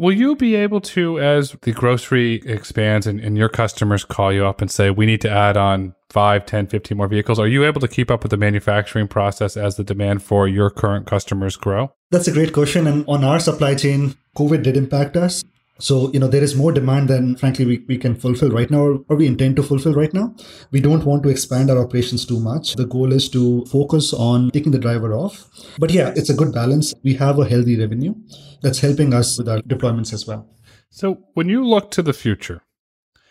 Will 0.00 0.12
you 0.12 0.34
be 0.34 0.54
able 0.54 0.80
to, 0.80 1.20
as 1.20 1.54
the 1.60 1.72
grocery 1.72 2.36
expands 2.46 3.06
and, 3.06 3.20
and, 3.20 3.36
your 3.36 3.50
customers 3.50 4.02
call 4.02 4.32
you 4.32 4.46
up 4.46 4.62
and 4.62 4.70
say, 4.70 4.88
we 4.88 5.04
need 5.04 5.20
to 5.20 5.30
add 5.30 5.58
on 5.58 5.94
5, 6.08 6.46
10, 6.46 6.68
15 6.68 6.96
more 6.96 7.06
vehicles, 7.06 7.38
are 7.38 7.46
you 7.46 7.66
able 7.66 7.82
to 7.82 7.86
keep 7.86 8.10
up 8.10 8.22
with 8.22 8.30
the 8.30 8.38
manufacturing 8.38 9.08
process 9.08 9.58
as 9.58 9.76
the 9.76 9.84
demand 9.84 10.22
for 10.22 10.48
your 10.48 10.70
current 10.70 11.06
customers 11.06 11.54
grow? 11.54 11.92
That's 12.10 12.26
a 12.26 12.32
great 12.32 12.54
question. 12.54 12.86
And 12.86 13.04
on 13.06 13.24
our 13.24 13.38
supply 13.38 13.74
chain, 13.74 14.14
COVID 14.38 14.62
did 14.62 14.74
impact 14.74 15.18
us. 15.18 15.44
So, 15.80 16.12
you 16.12 16.20
know, 16.20 16.28
there 16.28 16.42
is 16.42 16.54
more 16.54 16.72
demand 16.72 17.08
than 17.08 17.36
frankly 17.36 17.64
we, 17.64 17.84
we 17.88 17.98
can 17.98 18.14
fulfill 18.14 18.50
right 18.50 18.70
now 18.70 19.02
or 19.08 19.16
we 19.16 19.26
intend 19.26 19.56
to 19.56 19.62
fulfill 19.62 19.94
right 19.94 20.12
now. 20.12 20.34
We 20.70 20.80
don't 20.80 21.04
want 21.04 21.22
to 21.22 21.30
expand 21.30 21.70
our 21.70 21.78
operations 21.78 22.26
too 22.26 22.38
much. 22.38 22.74
The 22.74 22.86
goal 22.86 23.12
is 23.12 23.28
to 23.30 23.64
focus 23.66 24.12
on 24.12 24.50
taking 24.50 24.72
the 24.72 24.78
driver 24.78 25.14
off. 25.14 25.48
But 25.78 25.90
yeah, 25.90 26.12
it's 26.14 26.30
a 26.30 26.34
good 26.34 26.52
balance. 26.52 26.94
We 27.02 27.14
have 27.14 27.38
a 27.38 27.48
healthy 27.48 27.78
revenue 27.78 28.14
that's 28.62 28.80
helping 28.80 29.14
us 29.14 29.38
with 29.38 29.48
our 29.48 29.60
deployments 29.62 30.12
as 30.12 30.26
well. 30.26 30.46
So 30.90 31.24
when 31.34 31.48
you 31.48 31.64
look 31.64 31.90
to 31.92 32.02
the 32.02 32.12
future, 32.12 32.62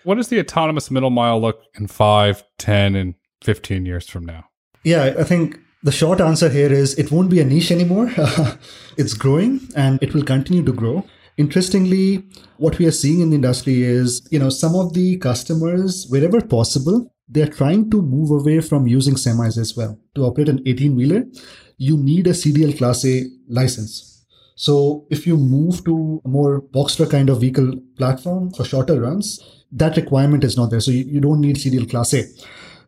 what 0.04 0.16
does 0.16 0.30
the 0.30 0.40
autonomous 0.40 0.90
middle 0.90 1.10
mile 1.10 1.40
look 1.40 1.62
in 1.76 1.88
5, 1.88 2.44
10, 2.58 2.96
and 2.96 3.16
15 3.44 3.86
years 3.86 4.10
from 4.10 4.26
now? 4.26 4.46
Yeah, 4.84 5.14
I 5.20 5.24
think 5.24 5.60
the 5.84 5.92
short 5.92 6.20
answer 6.22 6.50
here 6.50 6.72
is 6.72 6.98
it 6.98 7.12
won't 7.12 7.30
be 7.30 7.40
a 7.40 7.46
niche 7.46 7.72
anymore. 7.72 8.12
it's 8.98 9.14
growing 9.14 9.60
and 9.76 10.02
it 10.02 10.14
will 10.14 10.24
continue 10.24 10.64
to 10.64 10.74
grow. 10.74 11.06
Interestingly, 11.39 12.25
what 12.58 12.78
we 12.80 12.86
are 12.86 12.91
seeing 12.91 13.21
in 13.21 13.30
the 13.30 13.36
industry 13.36 13.82
is, 13.82 14.28
you 14.30 14.39
know, 14.39 14.49
some 14.49 14.75
of 14.75 14.93
the 14.93 15.17
customers, 15.19 16.06
wherever 16.10 16.41
possible, 16.41 17.13
they're 17.30 17.47
trying 17.47 17.89
to 17.91 18.02
move 18.02 18.30
away 18.30 18.60
from 18.60 18.88
using 18.88 19.13
semis 19.13 19.58
as 19.58 19.78
well. 19.78 19.97
To 20.15 20.25
operate 20.25 20.49
an 20.49 20.62
18 20.65 20.97
wheeler, 20.97 21.23
you 21.78 21.95
need 21.95 22.28
a 22.28 22.32
CDL 22.32 22.78
Class 22.78 23.06
A 23.06 23.23
license. 23.47 24.25
So 24.56 25.08
if 25.10 25.25
you 25.25 25.38
move 25.38 25.86
to 25.86 26.21
a 26.25 26.28
more 26.28 26.62
Boxster 26.62 27.10
kind 27.10 27.30
of 27.30 27.39
vehicle 27.39 27.71
platform 27.95 28.52
for 28.52 28.65
shorter 28.65 28.99
runs, 28.99 29.39
that 29.71 29.95
requirement 29.95 30.43
is 30.43 30.58
not 30.58 30.71
there. 30.71 30.82
So 30.82 30.91
you, 30.91 31.06
you 31.06 31.21
don't 31.21 31.39
need 31.39 31.56
CDL 31.56 31.89
Class 31.89 32.13
A. 32.15 32.25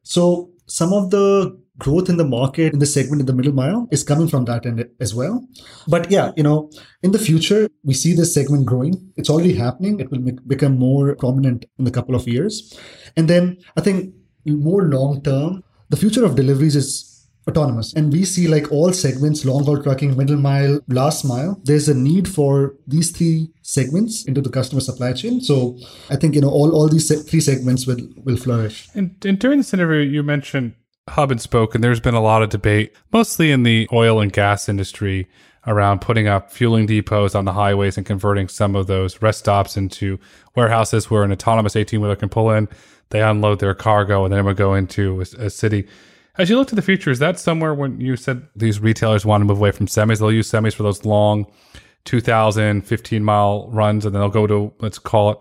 So 0.03 0.49
some 0.67 0.91
of 0.91 1.09
the 1.09 1.57
growth 1.83 2.09
in 2.09 2.17
the 2.17 2.29
market 2.37 2.73
in 2.73 2.79
the 2.79 2.85
segment 2.85 3.21
in 3.21 3.25
the 3.25 3.33
middle 3.33 3.57
mile 3.59 3.87
is 3.91 4.03
coming 4.03 4.27
from 4.27 4.45
that 4.45 4.65
end 4.65 4.85
as 4.99 5.15
well. 5.19 5.35
But 5.87 6.11
yeah, 6.15 6.31
you 6.37 6.43
know, 6.43 6.69
in 7.01 7.11
the 7.11 7.23
future, 7.29 7.67
we 7.83 7.95
see 7.95 8.13
this 8.13 8.33
segment 8.33 8.67
growing. 8.71 8.95
It's 9.17 9.31
already 9.31 9.55
happening. 9.55 9.99
It 9.99 10.11
will 10.11 10.19
make, 10.19 10.47
become 10.47 10.77
more 10.77 11.15
prominent 11.15 11.65
in 11.79 11.87
a 11.87 11.91
couple 11.91 12.15
of 12.15 12.27
years. 12.27 12.77
And 13.17 13.27
then 13.27 13.57
I 13.75 13.81
think 13.81 14.13
more 14.45 14.83
long 14.83 15.23
term, 15.23 15.63
the 15.89 15.97
future 15.97 16.23
of 16.23 16.35
deliveries 16.35 16.75
is 16.75 16.89
autonomous. 17.49 17.93
And 17.93 18.13
we 18.13 18.25
see 18.25 18.47
like 18.47 18.71
all 18.71 18.93
segments, 18.93 19.43
long 19.43 19.65
haul 19.65 19.81
trucking, 19.81 20.15
middle 20.15 20.37
mile, 20.37 20.79
last 20.87 21.25
mile, 21.25 21.59
there's 21.63 21.89
a 21.89 21.95
need 21.95 22.27
for 22.27 22.75
these 22.85 23.09
three 23.09 23.49
segments 23.63 24.25
into 24.25 24.41
the 24.41 24.49
customer 24.49 24.81
supply 24.81 25.13
chain. 25.13 25.41
So 25.41 25.77
I 26.11 26.15
think, 26.15 26.35
you 26.35 26.41
know, 26.41 26.49
all, 26.49 26.75
all 26.75 26.87
these 26.87 27.07
se- 27.07 27.23
three 27.29 27.41
segments 27.41 27.87
will, 27.87 28.01
will 28.23 28.37
flourish. 28.37 28.87
And, 28.93 29.15
and 29.25 29.39
during 29.39 29.57
this 29.57 29.73
interview, 29.73 30.01
you 30.01 30.21
mentioned 30.21 30.75
hub 31.09 31.31
and 31.31 31.41
spoke, 31.41 31.75
and 31.75 31.83
there's 31.83 31.99
been 31.99 32.13
a 32.13 32.21
lot 32.21 32.43
of 32.43 32.49
debate, 32.49 32.95
mostly 33.11 33.51
in 33.51 33.63
the 33.63 33.87
oil 33.91 34.21
and 34.21 34.31
gas 34.31 34.69
industry, 34.69 35.27
around 35.67 36.01
putting 36.01 36.27
up 36.27 36.51
fueling 36.51 36.87
depots 36.87 37.35
on 37.35 37.45
the 37.45 37.53
highways 37.53 37.97
and 37.97 38.05
converting 38.05 38.47
some 38.47 38.75
of 38.75 38.87
those 38.87 39.21
rest 39.21 39.39
stops 39.39 39.77
into 39.77 40.19
warehouses 40.55 41.09
where 41.09 41.23
an 41.23 41.31
autonomous 41.31 41.75
18 41.75 42.01
wheeler 42.01 42.15
can 42.15 42.29
pull 42.29 42.49
in, 42.49 42.67
they 43.09 43.21
unload 43.21 43.59
their 43.59 43.75
cargo, 43.75 44.23
and 44.23 44.31
then 44.31 44.39
it 44.39 44.43
would 44.43 44.57
go 44.57 44.73
into 44.73 45.19
a, 45.19 45.45
a, 45.45 45.49
city. 45.49 45.87
As 46.37 46.49
you 46.49 46.57
look 46.57 46.67
to 46.69 46.75
the 46.75 46.81
future, 46.81 47.11
is 47.11 47.19
that 47.19 47.37
somewhere 47.37 47.73
when 47.73 47.99
you 47.99 48.15
said 48.15 48.47
these 48.55 48.79
retailers 48.79 49.25
want 49.25 49.41
to 49.41 49.45
move 49.45 49.57
away 49.57 49.71
from 49.71 49.85
semis? 49.85 50.19
They'll 50.19 50.31
use 50.31 50.49
semis 50.49 50.73
for 50.73 50.83
those 50.83 51.05
long 51.05 51.45
2,000, 52.05 52.81
15 52.81 53.23
mile 53.23 53.69
runs, 53.69 54.05
and 54.05 54.15
then 54.15 54.21
they'll 54.21 54.29
go 54.29 54.47
to, 54.47 54.73
let's 54.79 54.97
call 54.97 55.31
it, 55.31 55.39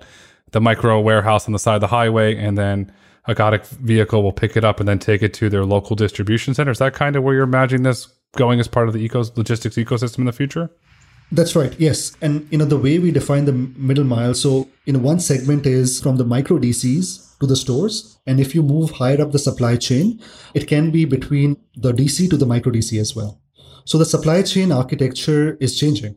the 0.50 0.60
micro 0.60 1.00
warehouse 1.00 1.46
on 1.46 1.52
the 1.52 1.58
side 1.58 1.76
of 1.76 1.80
the 1.80 1.86
highway, 1.86 2.36
and 2.36 2.58
then 2.58 2.92
a 3.30 3.34
Gatik 3.34 3.64
vehicle 3.66 4.22
will 4.22 4.32
pick 4.32 4.56
it 4.56 4.64
up 4.64 4.80
and 4.80 4.88
then 4.88 4.98
take 4.98 5.22
it 5.22 5.32
to 5.34 5.48
their 5.48 5.64
local 5.64 5.94
distribution 5.94 6.52
center. 6.52 6.72
Is 6.72 6.78
that 6.78 6.94
kind 6.94 7.14
of 7.14 7.22
where 7.22 7.34
you're 7.34 7.44
imagining 7.44 7.84
this 7.84 8.08
going 8.36 8.58
as 8.58 8.68
part 8.68 8.88
of 8.88 8.94
the 8.94 9.08
logistics 9.36 9.76
ecosystem 9.76 10.18
in 10.18 10.24
the 10.26 10.32
future? 10.32 10.70
That's 11.32 11.54
right. 11.54 11.72
Yes, 11.78 12.16
and 12.20 12.48
you 12.50 12.58
know 12.58 12.64
the 12.64 12.76
way 12.76 12.98
we 12.98 13.12
define 13.12 13.44
the 13.44 13.52
middle 13.52 14.04
mile. 14.04 14.34
So 14.34 14.68
you 14.84 14.92
know 14.92 14.98
one 14.98 15.20
segment 15.20 15.64
is 15.64 16.00
from 16.00 16.16
the 16.16 16.24
micro 16.24 16.58
DCs 16.58 17.38
to 17.38 17.46
the 17.46 17.54
stores, 17.54 18.18
and 18.26 18.40
if 18.40 18.52
you 18.52 18.64
move 18.64 18.90
higher 18.90 19.22
up 19.22 19.30
the 19.30 19.38
supply 19.38 19.76
chain, 19.76 20.20
it 20.54 20.66
can 20.66 20.90
be 20.90 21.04
between 21.04 21.56
the 21.76 21.92
DC 21.92 22.28
to 22.30 22.36
the 22.36 22.46
micro 22.46 22.72
DC 22.72 23.00
as 23.00 23.14
well. 23.14 23.40
So 23.84 23.96
the 23.96 24.04
supply 24.04 24.42
chain 24.42 24.72
architecture 24.72 25.56
is 25.60 25.78
changing, 25.78 26.16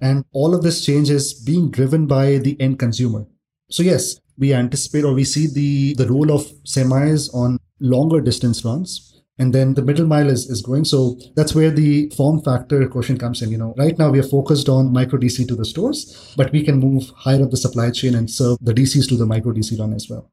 and 0.00 0.24
all 0.32 0.56
of 0.56 0.64
this 0.64 0.84
change 0.84 1.08
is 1.08 1.32
being 1.32 1.70
driven 1.70 2.08
by 2.08 2.38
the 2.38 2.60
end 2.60 2.80
consumer. 2.80 3.26
So 3.70 3.84
yes, 3.84 4.20
we 4.42 4.52
anticipate 4.52 5.04
or 5.04 5.14
we 5.14 5.24
see 5.24 5.46
the, 5.46 5.94
the 5.94 6.12
role 6.12 6.32
of 6.32 6.42
semis 6.64 7.32
on 7.32 7.58
longer 7.80 8.20
distance 8.20 8.64
runs. 8.64 9.08
And 9.38 9.54
then 9.54 9.74
the 9.74 9.82
middle 9.82 10.06
mile 10.06 10.28
is, 10.28 10.50
is 10.50 10.60
growing. 10.60 10.84
So 10.84 11.16
that's 11.36 11.54
where 11.54 11.70
the 11.70 12.10
form 12.10 12.42
factor 12.42 12.86
question 12.88 13.16
comes 13.18 13.40
in. 13.40 13.50
You 13.50 13.58
know, 13.58 13.74
right 13.78 13.96
now 13.98 14.10
we 14.10 14.18
are 14.18 14.24
focused 14.24 14.68
on 14.68 14.92
micro 14.92 15.18
DC 15.18 15.46
to 15.48 15.54
the 15.54 15.64
stores, 15.64 16.34
but 16.36 16.52
we 16.52 16.62
can 16.62 16.80
move 16.80 17.08
higher 17.16 17.42
up 17.42 17.50
the 17.50 17.56
supply 17.56 17.90
chain 17.90 18.14
and 18.14 18.28
serve 18.28 18.58
the 18.60 18.74
DCs 18.74 19.08
to 19.08 19.16
the 19.16 19.26
micro 19.26 19.52
DC 19.52 19.78
run 19.78 19.94
as 19.94 20.08
well. 20.10 20.30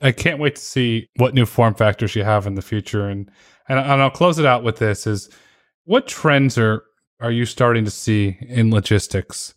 I 0.00 0.12
can't 0.12 0.40
wait 0.40 0.56
to 0.56 0.62
see 0.62 1.08
what 1.16 1.34
new 1.34 1.46
form 1.46 1.74
factors 1.74 2.16
you 2.16 2.24
have 2.24 2.46
in 2.46 2.54
the 2.54 2.62
future. 2.62 3.08
And 3.08 3.30
and, 3.68 3.78
and 3.78 4.02
I'll 4.02 4.10
close 4.10 4.38
it 4.38 4.46
out 4.46 4.64
with 4.64 4.78
this 4.78 5.06
is 5.06 5.28
what 5.84 6.08
trends 6.08 6.56
are 6.56 6.82
are 7.20 7.30
you 7.30 7.44
starting 7.44 7.84
to 7.84 7.90
see 7.90 8.38
in 8.40 8.70
logistics 8.70 9.54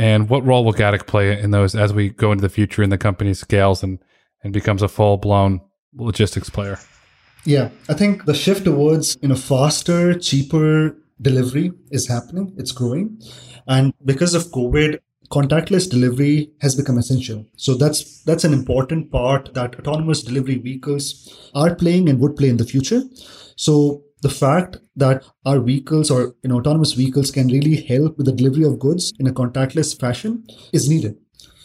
and 0.00 0.30
what 0.30 0.46
role 0.46 0.64
will 0.64 0.72
Gatik 0.72 1.06
play 1.06 1.38
in 1.38 1.50
those 1.50 1.74
as 1.74 1.92
we 1.92 2.08
go 2.08 2.32
into 2.32 2.40
the 2.40 2.48
future 2.48 2.82
and 2.82 2.90
the 2.90 2.96
company 2.96 3.34
scales 3.34 3.82
and, 3.82 3.98
and 4.42 4.50
becomes 4.50 4.80
a 4.80 4.88
full 4.88 5.18
blown 5.18 5.60
logistics 5.94 6.48
player? 6.48 6.78
Yeah, 7.44 7.68
I 7.86 7.92
think 7.92 8.24
the 8.24 8.32
shift 8.32 8.64
towards 8.64 9.18
you 9.20 9.28
know 9.28 9.34
faster, 9.34 10.18
cheaper 10.18 10.96
delivery 11.20 11.72
is 11.90 12.08
happening. 12.08 12.54
It's 12.56 12.72
growing, 12.72 13.20
and 13.66 13.92
because 14.02 14.34
of 14.34 14.44
COVID, 14.44 15.00
contactless 15.30 15.88
delivery 15.90 16.50
has 16.62 16.74
become 16.74 16.96
essential. 16.96 17.44
So 17.56 17.74
that's 17.74 18.22
that's 18.24 18.44
an 18.44 18.54
important 18.54 19.12
part 19.12 19.52
that 19.52 19.78
autonomous 19.78 20.22
delivery 20.22 20.56
vehicles 20.56 21.50
are 21.54 21.74
playing 21.74 22.08
and 22.08 22.20
would 22.20 22.36
play 22.36 22.48
in 22.48 22.56
the 22.56 22.64
future. 22.64 23.02
So 23.56 24.02
the 24.22 24.28
fact 24.28 24.76
that 24.96 25.24
our 25.46 25.60
vehicles 25.60 26.10
or 26.10 26.34
you 26.42 26.50
know, 26.50 26.58
autonomous 26.58 26.92
vehicles 26.92 27.30
can 27.30 27.48
really 27.48 27.76
help 27.76 28.16
with 28.16 28.26
the 28.26 28.32
delivery 28.32 28.64
of 28.64 28.78
goods 28.78 29.12
in 29.18 29.26
a 29.26 29.32
contactless 29.32 29.98
fashion 29.98 30.44
is 30.72 30.88
needed. 30.88 31.16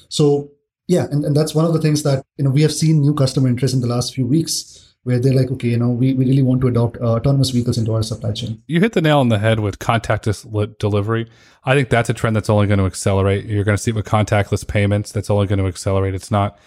So 0.09 0.51
yeah, 0.87 1.07
and, 1.11 1.25
and 1.25 1.35
that's 1.35 1.55
one 1.55 1.65
of 1.65 1.73
the 1.73 1.81
things 1.81 2.03
that 2.03 2.23
you 2.37 2.45
know 2.45 2.51
we 2.51 2.61
have 2.61 2.73
seen 2.73 3.01
new 3.01 3.13
customer 3.13 3.47
interest 3.47 3.73
in 3.73 3.81
the 3.81 3.87
last 3.87 4.13
few 4.13 4.25
weeks. 4.25 4.81
where 5.05 5.19
they're 5.19 5.35
like, 5.35 5.51
okay, 5.51 5.67
you 5.67 5.77
know, 5.77 5.91
we, 5.91 6.15
we 6.15 6.25
really 6.25 6.41
want 6.41 6.59
to 6.61 6.67
adopt 6.67 6.97
uh, 6.97 7.13
autonomous 7.13 7.51
vehicles 7.51 7.77
into 7.77 7.93
our 7.93 8.01
supply 8.01 8.31
chain. 8.31 8.63
You 8.65 8.79
hit 8.79 8.93
the 8.93 9.03
nail 9.03 9.19
on 9.19 9.29
the 9.29 9.37
head 9.37 9.59
with 9.59 9.77
contactless 9.77 10.41
delivery. 10.79 11.29
I 11.63 11.75
think 11.75 11.89
that's 11.89 12.09
a 12.09 12.13
trend 12.13 12.35
that's 12.35 12.49
only 12.49 12.65
going 12.65 12.79
to 12.79 12.87
accelerate. 12.87 13.45
You're 13.45 13.63
going 13.63 13.77
to 13.77 13.81
see 13.81 13.91
it 13.91 13.95
with 13.95 14.07
contactless 14.07 14.67
payments. 14.67 15.11
That's 15.11 15.29
only 15.29 15.45
going 15.45 15.59
to 15.59 15.67
accelerate. 15.67 16.15
It's 16.15 16.31
not. 16.31 16.57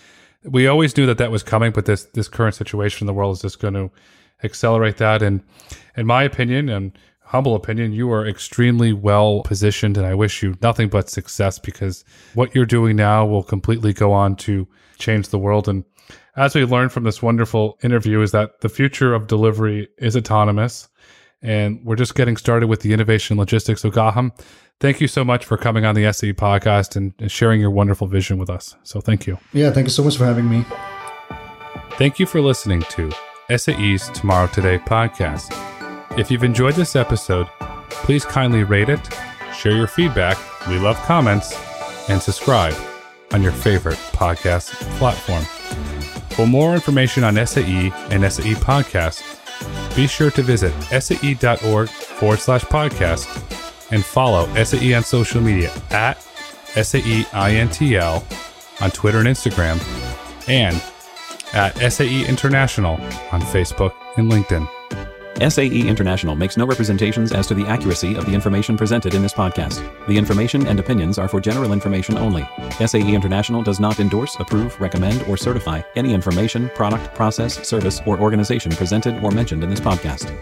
We 0.44 0.68
always 0.68 0.96
knew 0.96 1.04
that 1.06 1.18
that 1.18 1.32
was 1.32 1.42
coming, 1.42 1.72
but 1.72 1.86
this 1.86 2.04
this 2.14 2.28
current 2.28 2.54
situation 2.54 3.02
in 3.02 3.06
the 3.08 3.12
world 3.12 3.34
is 3.34 3.42
just 3.42 3.58
going 3.58 3.74
to 3.74 3.90
accelerate 4.44 4.96
that. 4.98 5.22
And 5.22 5.42
in 5.96 6.06
my 6.06 6.22
opinion, 6.22 6.68
and 6.68 6.92
humble 7.28 7.54
opinion, 7.54 7.92
you 7.92 8.10
are 8.10 8.26
extremely 8.26 8.92
well 8.92 9.42
positioned, 9.42 9.96
and 9.96 10.06
I 10.06 10.14
wish 10.14 10.42
you 10.42 10.54
nothing 10.62 10.88
but 10.88 11.10
success 11.10 11.58
because 11.58 12.04
what 12.34 12.54
you're 12.54 12.66
doing 12.66 12.96
now 12.96 13.26
will 13.26 13.42
completely 13.42 13.92
go 13.92 14.12
on 14.12 14.36
to 14.36 14.66
change 14.98 15.28
the 15.28 15.38
world. 15.38 15.68
And 15.68 15.84
as 16.36 16.54
we 16.54 16.64
learned 16.64 16.92
from 16.92 17.04
this 17.04 17.22
wonderful 17.22 17.78
interview, 17.82 18.22
is 18.22 18.32
that 18.32 18.60
the 18.60 18.68
future 18.68 19.14
of 19.14 19.26
delivery 19.26 19.88
is 19.98 20.16
autonomous. 20.16 20.88
And 21.40 21.84
we're 21.84 21.96
just 21.96 22.16
getting 22.16 22.36
started 22.36 22.66
with 22.66 22.80
the 22.80 22.92
innovation 22.92 23.36
logistics. 23.36 23.82
So, 23.82 23.92
Gautam, 23.92 24.32
thank 24.80 25.00
you 25.00 25.06
so 25.06 25.24
much 25.24 25.44
for 25.44 25.56
coming 25.56 25.84
on 25.84 25.94
the 25.94 26.12
SAE 26.12 26.32
podcast 26.32 26.96
and, 26.96 27.12
and 27.20 27.30
sharing 27.30 27.60
your 27.60 27.70
wonderful 27.70 28.08
vision 28.08 28.38
with 28.38 28.50
us. 28.50 28.74
So, 28.82 29.00
thank 29.00 29.26
you. 29.26 29.38
Yeah, 29.52 29.70
thank 29.70 29.86
you 29.86 29.92
so 29.92 30.02
much 30.02 30.16
for 30.16 30.24
having 30.24 30.50
me. 30.50 30.64
Thank 31.92 32.18
you 32.18 32.26
for 32.26 32.40
listening 32.40 32.82
to 32.82 33.12
SAE's 33.56 34.10
Tomorrow 34.10 34.46
Today 34.48 34.78
podcast. 34.78 35.54
If 36.18 36.30
you've 36.30 36.44
enjoyed 36.44 36.74
this 36.74 36.94
episode, 36.94 37.46
please 37.88 38.22
kindly 38.22 38.62
rate 38.62 38.90
it, 38.90 39.00
share 39.56 39.74
your 39.74 39.86
feedback, 39.86 40.36
we 40.68 40.78
love 40.78 40.98
comments, 41.06 41.58
and 42.10 42.20
subscribe 42.20 42.74
on 43.32 43.42
your 43.42 43.52
favorite 43.52 43.96
podcast 44.12 44.72
platform. 44.98 45.44
For 46.34 46.46
more 46.46 46.74
information 46.74 47.24
on 47.24 47.36
SAE 47.46 47.90
and 48.10 48.30
SAE 48.30 48.52
Podcast, 48.56 49.24
be 49.96 50.06
sure 50.06 50.30
to 50.32 50.42
visit 50.42 50.74
sae.org 51.00 51.88
forward 51.88 52.40
slash 52.40 52.64
podcast 52.64 53.26
and 53.90 54.04
follow 54.04 54.46
SAE 54.62 54.92
on 54.92 55.02
social 55.02 55.40
media 55.40 55.72
at 55.90 56.18
SAEINTL 56.74 58.82
on 58.82 58.90
Twitter 58.90 59.20
and 59.20 59.28
Instagram 59.28 59.80
and 60.50 60.82
at 61.54 61.76
SAE 61.92 62.26
International 62.26 62.94
on 63.32 63.40
Facebook 63.40 63.94
and 64.16 64.30
LinkedIn. 64.30 64.68
SAE 65.48 65.88
International 65.88 66.34
makes 66.34 66.56
no 66.56 66.66
representations 66.66 67.32
as 67.32 67.46
to 67.46 67.54
the 67.54 67.66
accuracy 67.66 68.16
of 68.16 68.26
the 68.26 68.34
information 68.34 68.76
presented 68.76 69.14
in 69.14 69.22
this 69.22 69.32
podcast. 69.32 69.78
The 70.08 70.18
information 70.18 70.66
and 70.66 70.80
opinions 70.80 71.16
are 71.16 71.28
for 71.28 71.40
general 71.40 71.72
information 71.72 72.18
only. 72.18 72.48
SAE 72.84 73.14
International 73.14 73.62
does 73.62 73.78
not 73.78 74.00
endorse, 74.00 74.36
approve, 74.40 74.78
recommend, 74.80 75.22
or 75.28 75.36
certify 75.36 75.82
any 75.94 76.12
information, 76.12 76.68
product, 76.70 77.14
process, 77.14 77.66
service, 77.66 78.00
or 78.04 78.18
organization 78.18 78.72
presented 78.72 79.22
or 79.22 79.30
mentioned 79.30 79.62
in 79.62 79.70
this 79.70 79.80
podcast. 79.80 80.34